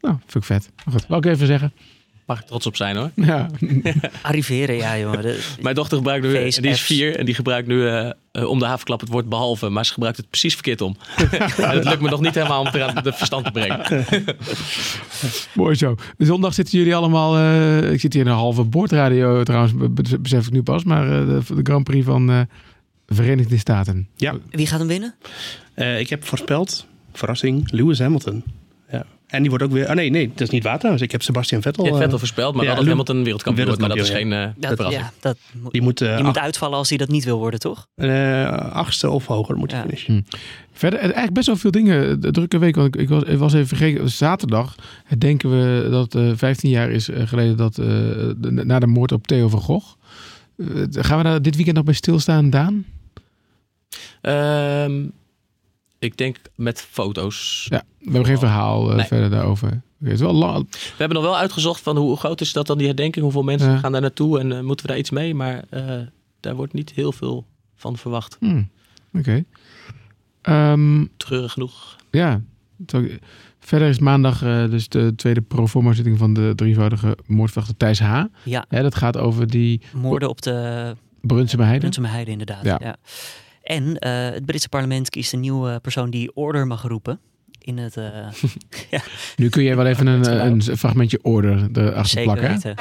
[0.01, 0.69] Nou, vind ik vet.
[0.85, 1.73] Maar goed, wou ik even zeggen.
[2.25, 3.11] Mag ik trots op zijn hoor.
[3.15, 3.47] Ja,
[4.21, 5.21] Arriveren, ja jongen.
[5.21, 8.43] De- Mijn dochter gebruikt nu, Face die is vier en die gebruikt nu eh, eh,
[8.49, 10.95] om de havenklap het woord behalve, maar ze gebruikt het precies verkeerd om.
[11.57, 14.05] en het lukt me nog niet helemaal om het eraan de verstand te brengen.
[15.53, 15.95] mooi zo.
[16.17, 17.37] Zondag zitten jullie allemaal.
[17.37, 20.83] eh, ik zit hier in een halve boordradio trouwens, be- be- besef ik nu pas.
[20.83, 22.39] Maar eh, de, de Grand Prix van eh,
[23.07, 24.07] Verenigde Staten.
[24.15, 25.15] Ja, Wie gaat hem winnen?
[25.73, 28.43] Eh, ik heb voorspeld, verrassing, Lewis Hamilton.
[29.33, 29.39] Ja.
[29.39, 29.89] En die wordt ook weer...
[29.89, 31.03] Oh nee, nee, dat is niet waar trouwens.
[31.03, 31.83] Ik heb Sebastian Vettel.
[31.83, 33.79] Je hebt eh, Vettel voorspeld, maar ja, wel dat Lu- Hamilton wereldkampioen wordt.
[33.81, 36.43] Maar dat is geen eh Dat, ja, dat moet, die moet, eh, die moet ach-
[36.43, 37.87] uitvallen als hij dat niet wil worden, toch?
[37.95, 39.81] eh, achtste of hoger moet Ja.
[39.81, 40.25] finishen.
[40.73, 42.21] Verder, eh, eigenlijk best wel veel dingen.
[42.21, 44.09] De drukke week, want ik, ik, was, ik was even vergeten.
[44.09, 44.75] Zaterdag
[45.17, 47.85] denken we dat eh 15 jaar is eh, geleden dat eh,
[48.37, 49.85] de- na de moord op Theo van Gogh.
[50.57, 52.85] Eh, gaan we daar dit weekend nog bij stilstaan, Daan?
[54.21, 55.01] Ehm,
[56.03, 57.65] Ik denk met foto's.
[57.69, 59.05] Ja, we hebben geen verhaal uh, Nee.
[59.05, 59.81] verder daarover.
[59.99, 60.67] Het is wel lang.
[60.71, 63.23] We hebben nog wel uitgezocht van hoe groot is dat dan die herdenking?
[63.23, 63.77] Hoeveel mensen Ja.
[63.77, 65.35] gaan daar naartoe en eh, moeten we daar iets mee?
[65.35, 65.99] Maar eh,
[66.39, 67.45] daar wordt niet heel veel
[67.75, 68.37] van verwacht.
[68.39, 68.69] Hmm,
[69.13, 69.43] Oké.
[70.41, 71.95] Ehm, Treurig genoeg.
[72.11, 72.41] ja.
[73.59, 78.23] Verder is maandag eh, dus de tweede proforma zitting van de drievoudige moordverdachte Thijs H.
[78.43, 81.79] Ja, Hè, dat gaat over die moorden op de Brunsum Heide.
[81.79, 82.63] Brunsum Heide inderdaad.
[82.63, 82.77] Ja.
[82.81, 82.95] Ja.
[83.63, 87.19] En eh, het Britse parlement kiest een nieuwe persoon die order mag roepen.
[87.59, 88.27] In het, eh,
[89.35, 92.47] Nu kun je wel even een, een fragmentje order erachter zeker plakken.
[92.47, 92.53] hè?
[92.53, 92.75] weten.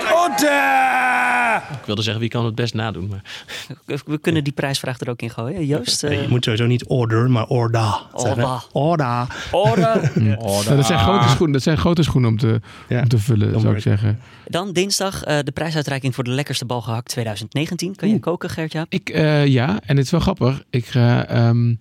[1.72, 3.08] Ik wilde zeggen, wie kan het best nadoen?
[3.08, 3.22] Maar
[4.06, 5.66] We kunnen die prijsvraag er ook in gooien.
[5.66, 6.02] Joost?
[6.02, 8.60] Nee, eh, je moet sowieso niet order, maar orda zeggen.
[8.72, 9.26] Orda.
[9.50, 10.06] Orda.
[10.36, 10.76] order!
[10.76, 13.00] Dat, zijn grote schoenen, dat zijn grote schoenen om te, Ja.
[13.00, 14.20] om te vullen, zou ik zeggen.
[14.46, 17.94] Dan dinsdag eh, de prijsuitreiking voor de lekkerste bal gehakt 2019.
[17.96, 18.86] Kan je koken, Gert-Jaap?
[18.88, 20.62] Ik, eh, ja, en het is wel grappig.
[20.70, 21.74] Ik ga ehm,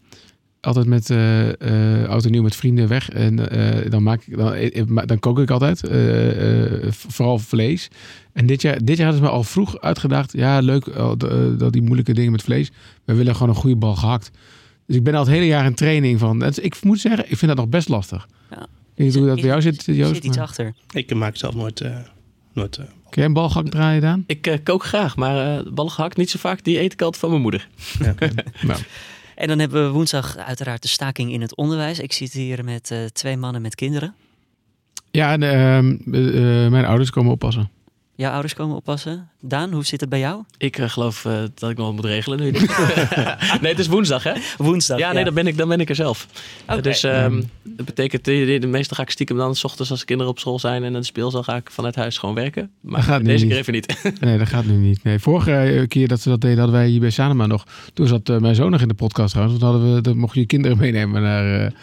[0.62, 3.10] altijd met eh eh oud en nieuw met vrienden weg.
[3.10, 5.84] En eh, dan, maak ik, dan, dan kook ik altijd.
[5.88, 7.88] eh, eh, vooral vlees.
[8.34, 10.32] En dit jaar, dit jaar hadden ze me al vroeg uitgedaagd.
[10.34, 10.86] Ja, leuk
[11.58, 12.72] dat die moeilijke dingen met vlees.
[13.06, 14.32] We willen gewoon een goede bal gehakt.
[14.88, 16.44] Dus ik ben al het hele jaar in training van.
[16.46, 18.28] is- Ik moet zeggen, ik vind dat nog best lastig.
[18.50, 18.62] Ja.
[18.62, 20.14] Ik weet niet hoe dat bij jou zit, Er Joost.
[20.16, 20.74] zit iets maar- achter.
[20.94, 21.82] Ik maak zelf nooit...
[21.82, 21.96] eh,
[22.54, 24.24] nooit eh, Kun jij een bal gehakt draaien, Daan?
[24.28, 26.64] ik kook graag, maar eh ballen gehakt niet zo vaak.
[26.64, 27.68] Die eet ik altijd van mijn moeder.
[28.68, 28.80] Nou,
[29.42, 32.00] En dan hebben we woensdag uiteraard de staking in het onderwijs.
[32.00, 34.16] Ik zit hier met eh, twee mannen met kinderen.
[35.12, 37.70] ja, ehm, eh, eh, mijn ouders komen oppassen.
[38.22, 39.30] Jouw ouders komen oppassen.
[39.40, 40.44] Daan, hoe zit het bij jou?
[40.58, 42.52] Ik eh, geloof eh, dat ik nog wat moet regelen nu.
[43.62, 44.34] nee, het is woensdag, hè?
[44.58, 44.98] Woensdag.
[44.98, 46.28] Ja, nee, dan ben ik, dan ben ik er zelf.
[46.82, 50.06] Dus ehm, dat betekent, de, de, de meestal ga ik stiekem dan s ochtends als
[50.06, 52.62] kinderen op school zijn en een speelzaal ga ik vanuit huis gewoon werken.
[52.62, 53.54] Dat Maar gaat deze niet.
[53.54, 54.02] keer even niet.
[54.20, 55.04] Nee, dat gaat nu niet.
[55.04, 57.66] Nee, vorige eh, keer dat ze dat deden, hadden wij hier bij Sanema nog.
[57.94, 59.60] Toen zat eh, mijn zoon nog in de podcast trouwens.
[59.60, 61.74] Toen hadden we, dan mocht je kinderen meenemen naar eh, de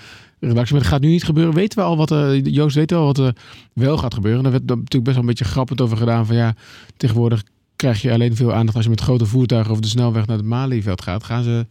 [0.41, 0.75] redactie.
[0.75, 1.55] Maar gaat nu niet gebeuren.
[1.55, 3.37] Weten we al wat er, Joost weet wel wat er
[3.73, 4.43] wel gaat gebeuren.
[4.43, 6.27] Daar werd natuurlijk best wel een beetje grappend over gedaan.
[6.27, 6.55] Van ja,
[6.97, 7.43] tegenwoordig
[7.77, 10.47] krijg je alleen veel aandacht als je met grote voertuigen over de snelweg naar het
[10.47, 11.25] Malieveld gaat.
[11.25, 11.67] Gaan ze,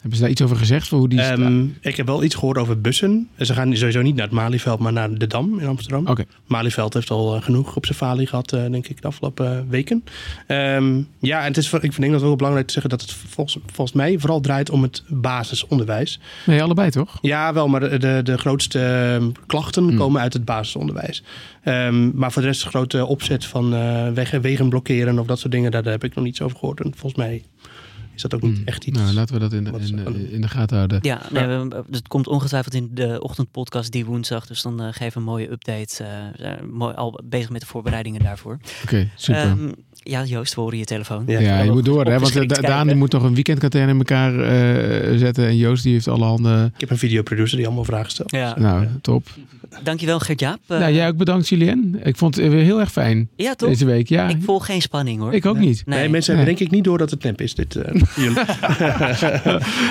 [0.00, 0.88] hebben ze daar iets over gezegd?
[0.88, 3.28] Voor hoe die Ehm, ik heb wel iets gehoord over bussen.
[3.38, 6.06] Ze gaan sowieso niet naar het Malieveld, maar naar de Dam in Amsterdam.
[6.06, 6.24] Oké.
[6.46, 9.62] Malieveld heeft al eh, genoeg op zijn falie gehad, eh, denk ik, de afgelopen eh,
[9.68, 10.04] weken.
[10.46, 13.58] Ehm, ja, en het is, ik denk dat wel belangrijk te zeggen dat het volgens,
[13.66, 16.20] volgens mij vooral draait om het basisonderwijs.
[16.46, 17.18] Nee, allebei toch?
[17.20, 19.96] Ja, wel, maar de, de, grootste ehm, klachten Hmm.
[19.96, 21.22] komen uit het basisonderwijs.
[22.12, 23.70] Maar voor de rest, de grote opzet van
[24.14, 26.80] wegen, wegen blokkeren of dat soort dingen, daar, daar heb ik nog niets over gehoord.
[26.80, 27.42] En volgens mij
[28.18, 28.66] is dat ook niet Hmm.
[28.66, 28.98] echt iets.
[28.98, 30.98] Nou, laten we dat in de, in, de- in de gaten houden.
[31.02, 34.46] Ja, nee, we- het komt ongetwijfeld in de ochtendpodcast die woensdag.
[34.46, 36.04] Dus dan eh, geven we een mooie update.
[36.04, 38.58] eh, we zijn mooi, al bezig met de voorbereidingen daarvoor.
[38.82, 39.42] Oké, super.
[39.42, 39.72] Ehm,
[40.08, 41.22] ja, Joost, we horen je telefoon.
[41.26, 41.40] Ja.
[41.40, 42.18] Ja, je moet door, hè?
[42.18, 45.46] Want eh, Daan die moet nog een weekendkatern in elkaar eh, zetten.
[45.46, 46.66] En Joost die heeft alle handen.
[46.74, 48.30] Ik heb een videoproducer die allemaal vragen stelt.
[48.30, 48.54] Ja.
[48.58, 49.26] Nou, top.
[49.82, 50.58] Dankjewel Gert-Jaap.
[50.66, 52.00] Eh, nou, jij ook bedankt, Julien.
[52.02, 53.68] Ik vond het weer heel erg fijn ja, toch?
[53.68, 54.08] deze week.
[54.08, 55.40] Ja, Ik ik, voel geen spanning hoor.
[55.42, 55.82] ook niet.
[55.86, 57.54] Nee, Nee, mensen hebben denk ik niet door dat het nep is.
[57.54, 58.38] Dit, eh, jullie.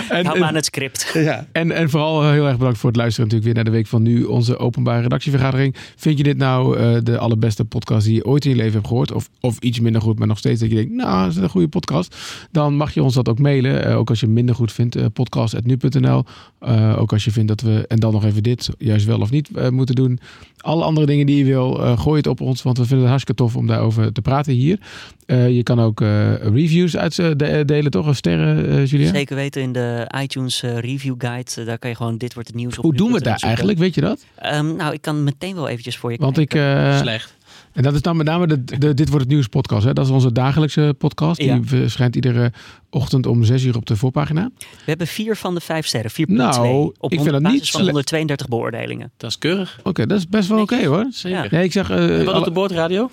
[0.10, 1.10] En, hou aan het script.
[1.14, 1.48] ja.
[1.52, 3.88] en, en vooral eh, heel erg bedankt voor het luisteren natuurlijk weer naar de week
[3.88, 4.24] van nu.
[4.24, 5.76] Onze openbare redactievergadering.
[5.96, 8.88] Vind je dit nou eh, de allerbeste podcast die je ooit in je leven hebt
[8.88, 9.12] gehoord?
[9.12, 11.50] Of, of iets minder goed, maar nog steeds dat je denkt, nou, dat is een
[11.50, 12.16] goede podcast.
[12.52, 13.86] Dan mag je ons dat ook mailen.
[13.86, 14.96] Eh, ook als je minder goed vindt.
[14.96, 16.24] eh podcast.nu.nl
[16.60, 19.30] Eh, Ook als je vindt dat we, en dan nog even dit, juist wel of
[19.32, 20.20] niet eh, moeten doen.
[20.58, 22.62] Alle andere dingen die je wil, eh, gooi het op ons.
[22.64, 24.80] Want we vinden het hartstikke tof om daarover te praten hier.
[25.26, 28.08] Eh, je kan ook eh, reviews uitdelen, toch?
[28.08, 29.10] Of sterren, eh Julia?
[29.14, 31.64] Zeker weten in de iTunes review guide.
[31.66, 32.84] daar kan je gewoon dit wordt het nieuws op.
[32.84, 33.48] Hoe doen we daar zoeken.
[33.48, 33.78] eigenlijk?
[33.78, 34.26] Weet je dat?
[34.36, 36.54] Ehm, nou, ik kan meteen wel eventjes voor je Want ik...
[36.54, 37.36] eh, Slecht.
[37.78, 39.86] En dat is dan met name de, de Dit Wordt Het Nieuws podcast.
[39.86, 39.94] Hè?
[39.94, 41.40] Dat is onze dagelijkse podcast.
[41.40, 41.60] Die Ja.
[41.64, 42.52] verschijnt iedere
[42.90, 44.50] ochtend om zes uur op de voorpagina.
[44.58, 46.12] We hebben vier van de vijf sterren.
[46.12, 46.16] 4.2.
[46.36, 49.12] Nou, op ik vind dat niet van sle- 132 beoordelingen.
[49.18, 49.80] Dat is keurig.
[49.84, 51.08] Oké, dat is best wel oké hoor.
[51.12, 51.44] Zeker.
[51.44, 51.48] Ja.
[51.52, 51.90] Nee, ik zeg...
[51.90, 53.10] eh, wat op de boordradio?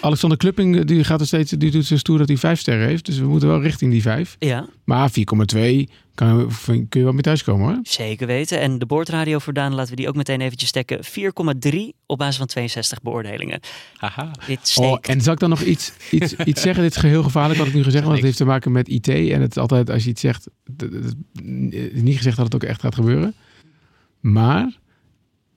[0.00, 3.04] Alexander Klupping die gaat er steeds, die doet zo stoer dat hij vijf sterren heeft.
[3.06, 4.36] Dus we moeten wel richting die vijf.
[4.38, 5.14] Ja, Maar 4,2
[6.14, 7.78] kan, kun je wel mee thuiskomen hoor.
[7.82, 8.60] zeker weten.
[8.60, 10.98] En de boordradio voor Daan laten we die ook meteen eventjes stekken.
[11.04, 13.60] 4,3 op basis van 62 beoordelingen.
[13.96, 14.30] Haha.
[14.46, 15.08] Dit Oh, steekt.
[15.08, 16.82] en zal ik dan nog iets, iets, iets zeggen?
[16.82, 19.08] Dit is geheel gevaarlijk wat ik nu gezegd want het heeft te maken met IT.
[19.08, 21.14] En het is altijd, als je iets zegt, het het
[21.94, 23.34] is niet gezegd dat het ook echt gaat gebeuren.
[24.20, 24.78] Maar,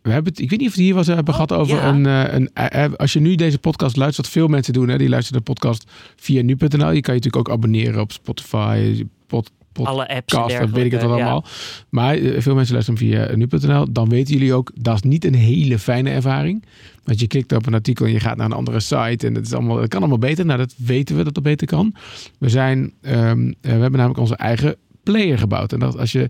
[0.08, 1.88] we hebben het, ik weet niet of het hier was hebben gehad over ja.
[1.88, 4.98] een, eh, een, eh, als je nu deze podcast luistert, wat veel mensen doen, hè,
[4.98, 6.70] die luisteren de podcast via nu.nl.
[6.70, 10.92] Je kan je natuurlijk ook abonneren op Spotify, pod, Alle apps en podcast, weet ik
[10.92, 11.08] het ja.
[11.08, 11.46] allemaal.
[11.90, 13.92] Maar eh, veel mensen luisteren via nu.nl.
[13.92, 16.66] Dan weten jullie ook, dat is niet een hele fijne ervaring.
[17.04, 19.28] Want je klikt op een artikel en je gaat naar een andere site.
[19.28, 20.46] En het, is allemaal, het kan allemaal beter.
[20.46, 21.96] Nou, dat weten we dat dat beter kan.
[22.40, 25.74] We, zijn, ehm, eh, we hebben namelijk onze eigen player gebouwd.
[25.74, 26.30] En dat als je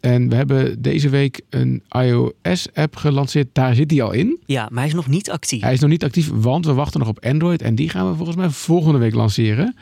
[0.00, 3.48] en we hebben deze week een iOS-app gelanceerd.
[3.52, 4.38] Daar zit hij al in.
[4.46, 5.62] Ja, maar hij is nog niet actief.
[5.62, 7.62] Hij is nog niet actief, want we wachten nog op Android.
[7.62, 9.76] En die gaan we volgens mij volgende week lanceren.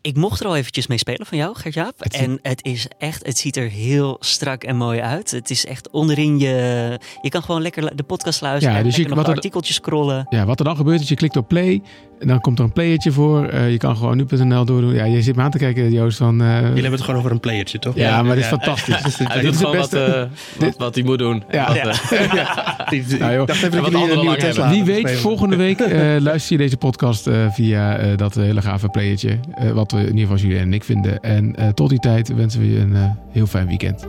[0.00, 2.00] Ik mocht er al eventjes mee spelen van jou, Gert-Jaap.
[2.00, 5.30] En het is echt, het ziet er heel strak en mooi uit.
[5.30, 7.00] Het is echt onderin je...
[7.22, 8.76] Je kan gewoon lekker de podcast luisteren.
[8.76, 10.26] Ja, dus je, wat artikeltjes scrollen.
[10.28, 11.82] Ja, wat er dan gebeurt is je klikt op play.
[12.18, 13.52] En dan komt er een playertje voor.
[13.52, 14.94] Uh, je kan gewoon nu.nl doordoen.
[14.94, 16.18] Ja, je zit me aan te kijken, Joost.
[16.18, 16.48] Van, uh...
[16.48, 17.94] Jullie hebben het gewoon over een playertje, toch?
[17.94, 19.18] Ja, maar dit is fantastisch.
[19.18, 20.22] hij doet gewoon wat, uh,
[20.58, 21.42] wat, wat, hij moet doen.
[21.50, 21.66] Ja.
[21.66, 23.18] Wat, ja.
[23.18, 25.78] nou, dacht even dat jullie een nieuwe Tesla Wie weet, volgende week
[26.28, 29.38] luister je deze podcast via dat hele gave playertje.
[29.74, 31.20] wat we in ieder geval jullie en ik vinden.
[31.22, 34.06] En tot die tijd wensen we je een heel fijn weekend.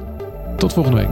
[0.57, 1.09] Tot volgende week.